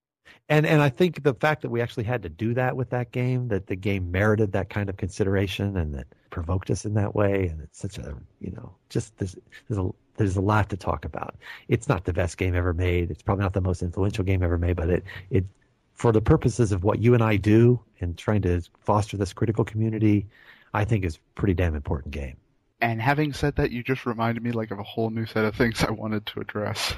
[0.50, 3.12] And and I think the fact that we actually had to do that with that
[3.12, 7.16] game, that the game merited that kind of consideration and that provoked us in that
[7.16, 9.36] way, and it's such a you know just there's
[9.68, 11.36] there's a there's a lot to talk about.
[11.68, 13.12] It's not the best game ever made.
[13.12, 15.46] It's probably not the most influential game ever made, but it it
[15.94, 19.64] for the purposes of what you and I do in trying to foster this critical
[19.64, 20.28] community,
[20.74, 22.38] I think is a pretty damn important game.
[22.82, 25.56] And having said that, you just reminded me like of a whole new set of
[25.56, 26.94] things I wanted to address.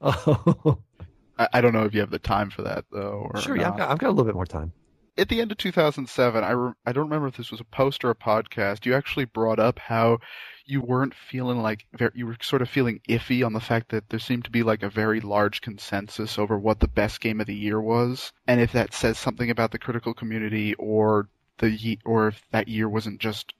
[0.00, 0.78] Oh.
[1.38, 3.30] I, I don't know if you have the time for that though.
[3.40, 4.72] sure, yeah, I've got, I've got, a little bit more time.
[5.16, 8.04] At the end of 2007, I, re- I don't remember if this was a post
[8.04, 8.84] or a podcast.
[8.84, 10.18] You actually brought up how
[10.66, 14.18] you weren't feeling like you were sort of feeling iffy on the fact that there
[14.18, 17.54] seemed to be like a very large consensus over what the best game of the
[17.54, 22.42] year was, and if that says something about the critical community or the or if
[22.50, 23.54] that year wasn't just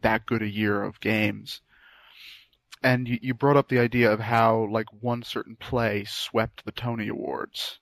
[0.00, 1.60] that good a year of games
[2.82, 6.72] and you, you brought up the idea of how like one certain play swept the
[6.72, 7.78] Tony Awards,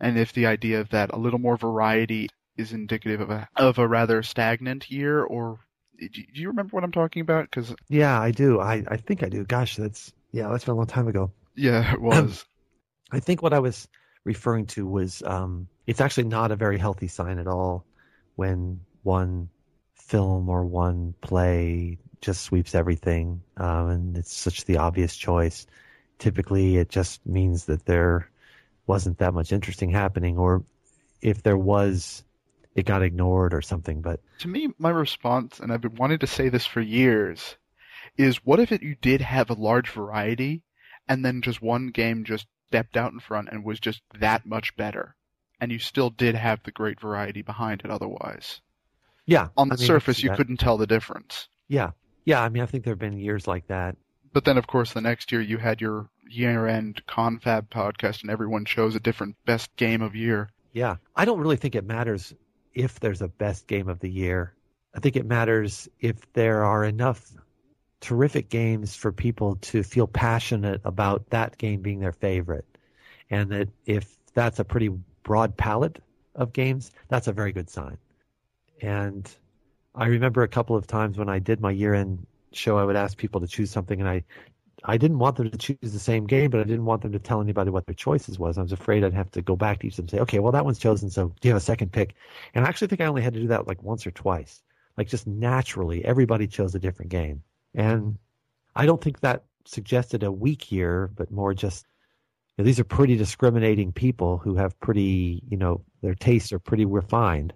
[0.00, 3.78] and if the idea of that a little more variety is indicative of a of
[3.78, 5.60] a rather stagnant year, or
[5.98, 7.50] do you remember what I'm talking about?
[7.50, 8.60] Because yeah, I do.
[8.60, 9.44] I I think I do.
[9.44, 11.32] Gosh, that's yeah, that's been a long time ago.
[11.54, 12.44] Yeah, it was.
[13.10, 13.88] I think what I was
[14.24, 17.84] referring to was um, it's actually not a very healthy sign at all
[18.34, 19.48] when one
[19.94, 25.66] film or one play just sweeps everything, um, and it's such the obvious choice.
[26.18, 28.28] Typically, it just means that there
[28.86, 30.64] wasn't that much interesting happening, or
[31.20, 32.22] if there was,
[32.76, 34.02] it got ignored or something.
[34.02, 37.56] But to me, my response, and I've been wanting to say this for years,
[38.16, 40.62] is what if it, you did have a large variety,
[41.08, 44.76] and then just one game just stepped out in front and was just that much
[44.76, 45.16] better,
[45.60, 48.60] and you still did have the great variety behind it otherwise.
[49.24, 49.48] Yeah.
[49.56, 51.48] On the I mean, surface, you couldn't tell the difference.
[51.68, 51.90] Yeah,
[52.24, 53.96] Yeah, I mean, I think there have been years like that.
[54.32, 58.66] But then, of course, the next year you had your year-end confab podcast, and everyone
[58.66, 60.50] chose a different best game of year.
[60.72, 62.34] Yeah, I don't really think it matters
[62.76, 64.54] if there's a best game of the year.
[64.94, 67.26] I think it matters if there are enough
[68.00, 72.66] terrific games for people to feel passionate about that game being their favorite.
[73.30, 74.90] And that if that's a pretty
[75.22, 76.02] broad palette
[76.34, 77.96] of games, that's a very good sign.
[78.82, 79.28] And
[79.94, 82.96] I remember a couple of times when I did my year end show, I would
[82.96, 84.24] ask people to choose something, and I
[84.84, 87.18] I didn't want them to choose the same game, but I didn't want them to
[87.18, 88.58] tell anybody what their choices was.
[88.58, 90.38] I was afraid I'd have to go back to each of them and say, okay,
[90.38, 92.14] well that one's chosen, so do you have a second pick?
[92.54, 94.62] And I actually think I only had to do that like once or twice.
[94.96, 97.42] Like just naturally, everybody chose a different game.
[97.74, 98.18] And
[98.74, 101.86] I don't think that suggested a weak year, but more just
[102.56, 106.58] you know, these are pretty discriminating people who have pretty, you know, their tastes are
[106.58, 107.52] pretty refined,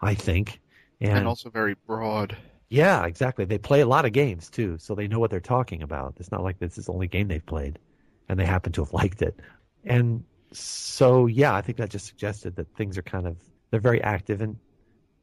[0.00, 0.60] I think.
[1.00, 2.36] And, and also very broad.
[2.70, 3.44] Yeah, exactly.
[3.44, 6.14] They play a lot of games too, so they know what they're talking about.
[6.18, 7.78] It's not like this is the only game they've played,
[8.28, 9.40] and they happen to have liked it.
[9.84, 13.38] And so, yeah, I think that just suggested that things are kind of
[13.70, 14.40] they're very active.
[14.42, 14.58] And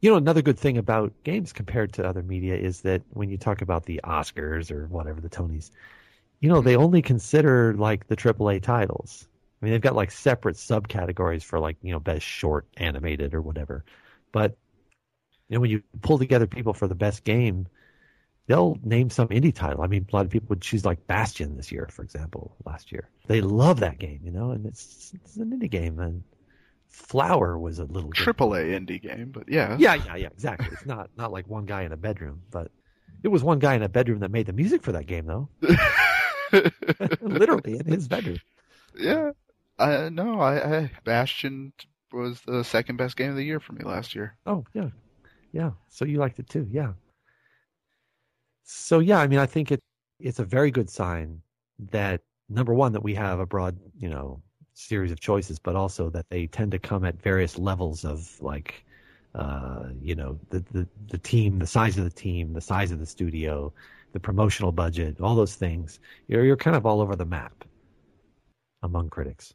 [0.02, 3.38] you know, another good thing about games compared to other media is that when you
[3.38, 5.72] talk about the Oscars or whatever the Tonys,
[6.42, 9.28] you know, they only consider like the AAA titles.
[9.62, 13.42] I mean, they've got like separate subcategories for like you know best short animated or
[13.42, 13.86] whatever,
[14.32, 14.58] but
[15.50, 17.68] you know, when you pull together people for the best game,
[18.48, 19.82] they'll name some indie title.
[19.82, 22.92] I mean, a lot of people would choose like Bastion this year, for example, last
[22.92, 23.10] year.
[23.28, 26.00] They love that game, you know, and it's it's an indie game.
[26.00, 26.24] And
[26.88, 30.68] Flower was a little triple A indie game, but yeah, yeah, yeah, yeah, exactly.
[30.72, 32.72] It's not not like one guy in a bedroom, but
[33.24, 35.50] it was one guy in a bedroom that made the music for that game, though.
[37.22, 38.40] Literally in his bedroom.
[38.98, 39.32] Yeah,
[39.78, 41.74] I no, I, I Bastion
[42.12, 44.38] was the second best game of the year for me last year.
[44.46, 44.90] Oh yeah,
[45.56, 45.72] yeah.
[45.88, 46.92] So you liked it too, yeah.
[48.64, 49.80] So yeah, I mean, I think it
[50.20, 51.42] it's a very good sign
[51.92, 54.42] that number one that we have a broad, you know,
[54.74, 58.84] series of choices, but also that they tend to come at various levels of like,
[59.34, 63.00] uh, you know, the, the the team, the size of the team, the size of
[63.00, 63.72] the studio,
[64.12, 66.02] the promotional budget, all those things.
[66.28, 67.64] You're you're kind of all over the map
[68.84, 69.54] among critics.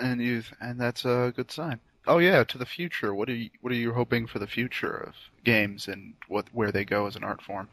[0.00, 1.78] And you've and that's a good sign.
[2.06, 3.14] Oh yeah, to the future.
[3.14, 6.72] What are you What are you hoping for the future of games and what where
[6.72, 7.68] they go as an art form?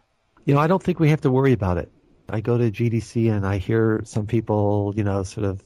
[0.46, 1.92] You know, I don't think we have to worry about it.
[2.30, 5.62] I go to GDC and I hear some people, you know, sort of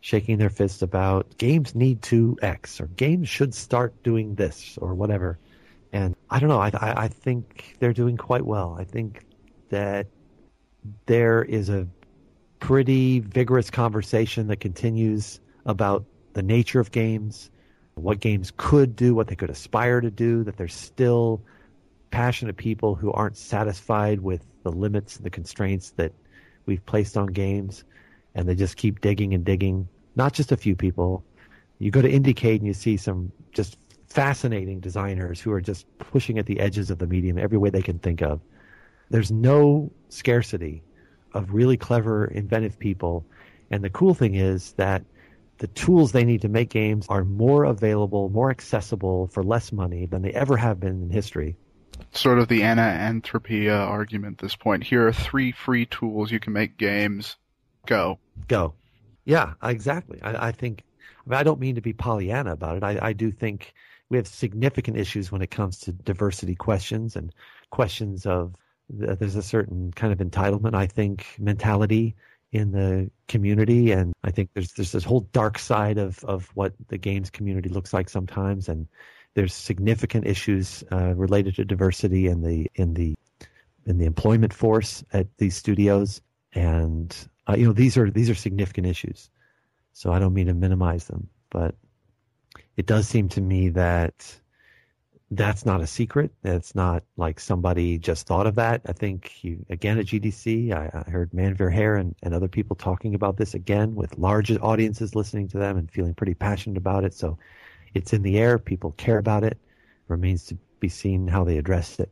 [0.00, 4.94] shaking their fists about games need to X or games should start doing this or
[4.94, 5.38] whatever.
[5.92, 6.60] And I don't know.
[6.60, 8.76] I, I, I think they're doing quite well.
[8.78, 9.24] I think
[9.70, 10.06] that
[11.06, 11.88] there is a
[12.60, 17.50] pretty vigorous conversation that continues about the nature of games,
[17.96, 21.42] what games could do, what they could aspire to do, that there's still
[22.10, 26.12] passionate people who aren't satisfied with the limits and the constraints that
[26.66, 27.84] we've placed on games,
[28.34, 29.88] and they just keep digging and digging.
[30.14, 31.24] Not just a few people.
[31.78, 33.78] You go to Indiecade and you see some just
[34.08, 37.82] fascinating designers who are just pushing at the edges of the medium every way they
[37.82, 38.40] can think of.
[39.08, 40.82] There's no scarcity
[41.32, 43.24] of really clever, inventive people.
[43.70, 45.02] And the cool thing is that
[45.58, 50.06] the tools they need to make games are more available, more accessible for less money
[50.06, 51.56] than they ever have been in history.
[52.12, 54.84] Sort of the Anna Anthropy argument at this point.
[54.84, 57.36] Here are three free tools you can make games.
[57.86, 58.18] Go.
[58.48, 58.74] Go.
[59.24, 60.20] Yeah, exactly.
[60.22, 60.82] I, I think,
[61.26, 62.82] I, mean, I don't mean to be Pollyanna about it.
[62.82, 63.72] I, I do think
[64.08, 67.34] we have significant issues when it comes to diversity questions and
[67.70, 68.54] questions of
[68.88, 72.14] there's a certain kind of entitlement, I think, mentality
[72.56, 73.92] in the community.
[73.92, 77.68] And I think there's there's this whole dark side of of what the games community
[77.68, 78.68] looks like sometimes.
[78.68, 78.88] And
[79.34, 83.14] there's significant issues uh, related to diversity in the in the
[83.84, 86.20] in the employment force at these studios.
[86.54, 87.14] And
[87.48, 89.30] uh, you know these are these are significant issues.
[89.92, 91.74] So I don't mean to minimize them but
[92.76, 94.38] it does seem to me that
[95.30, 96.30] that's not a secret.
[96.44, 98.82] It's not like somebody just thought of that.
[98.86, 99.32] I think
[99.68, 103.54] again at GDC, I, I heard Manveer Heir and, and other people talking about this
[103.54, 107.12] again with large audiences listening to them and feeling pretty passionate about it.
[107.12, 107.38] So
[107.94, 108.58] it's in the air.
[108.58, 109.58] People care about it.
[110.06, 112.10] Remains to be seen how they address it.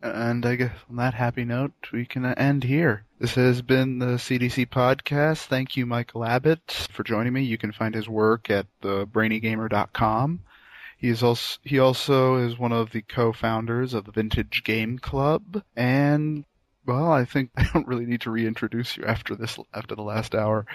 [0.00, 3.04] And I guess on that happy note, we can end here.
[3.18, 5.46] This has been the CDC podcast.
[5.46, 7.42] Thank you, Michael Abbott, for joining me.
[7.42, 10.40] You can find his work at thebrainygamer.com.
[10.98, 16.44] He's also he also is one of the co-founders of the Vintage Game Club, and
[16.86, 20.34] well, I think I don't really need to reintroduce you after this after the last
[20.34, 20.66] hour.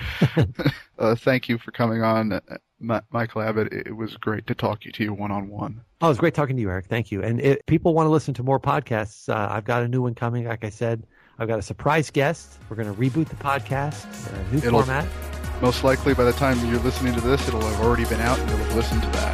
[0.98, 2.40] uh, thank you for coming on,
[2.84, 5.82] Ma- Michael Abbott, it was great to talk to you one on one.
[6.02, 6.88] Oh, it was great talking to you, Eric.
[6.88, 7.24] Thank you.
[7.24, 10.16] And if people want to listen to more podcasts, uh, I've got a new one
[10.16, 10.46] coming.
[10.46, 11.08] Like I said,
[11.40, 12.60] I've got a surprise guest.
[12.70, 15.08] We're going to reboot the podcast, a new It'll- format.
[15.64, 18.50] Most likely, by the time you're listening to this, it'll have already been out, and
[18.50, 19.34] you'll have listened to that.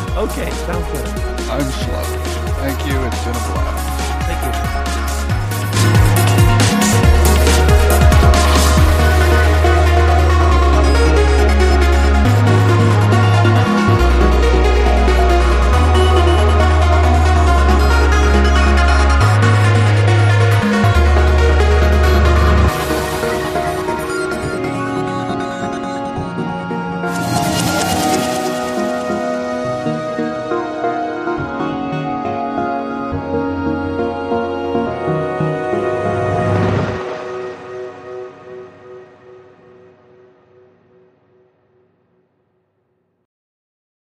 [0.16, 1.08] Okay, sounds good.
[1.50, 2.02] I'm slow.
[2.58, 2.98] Thank you.
[3.04, 4.26] It's been a blast.
[4.26, 4.69] Thank you.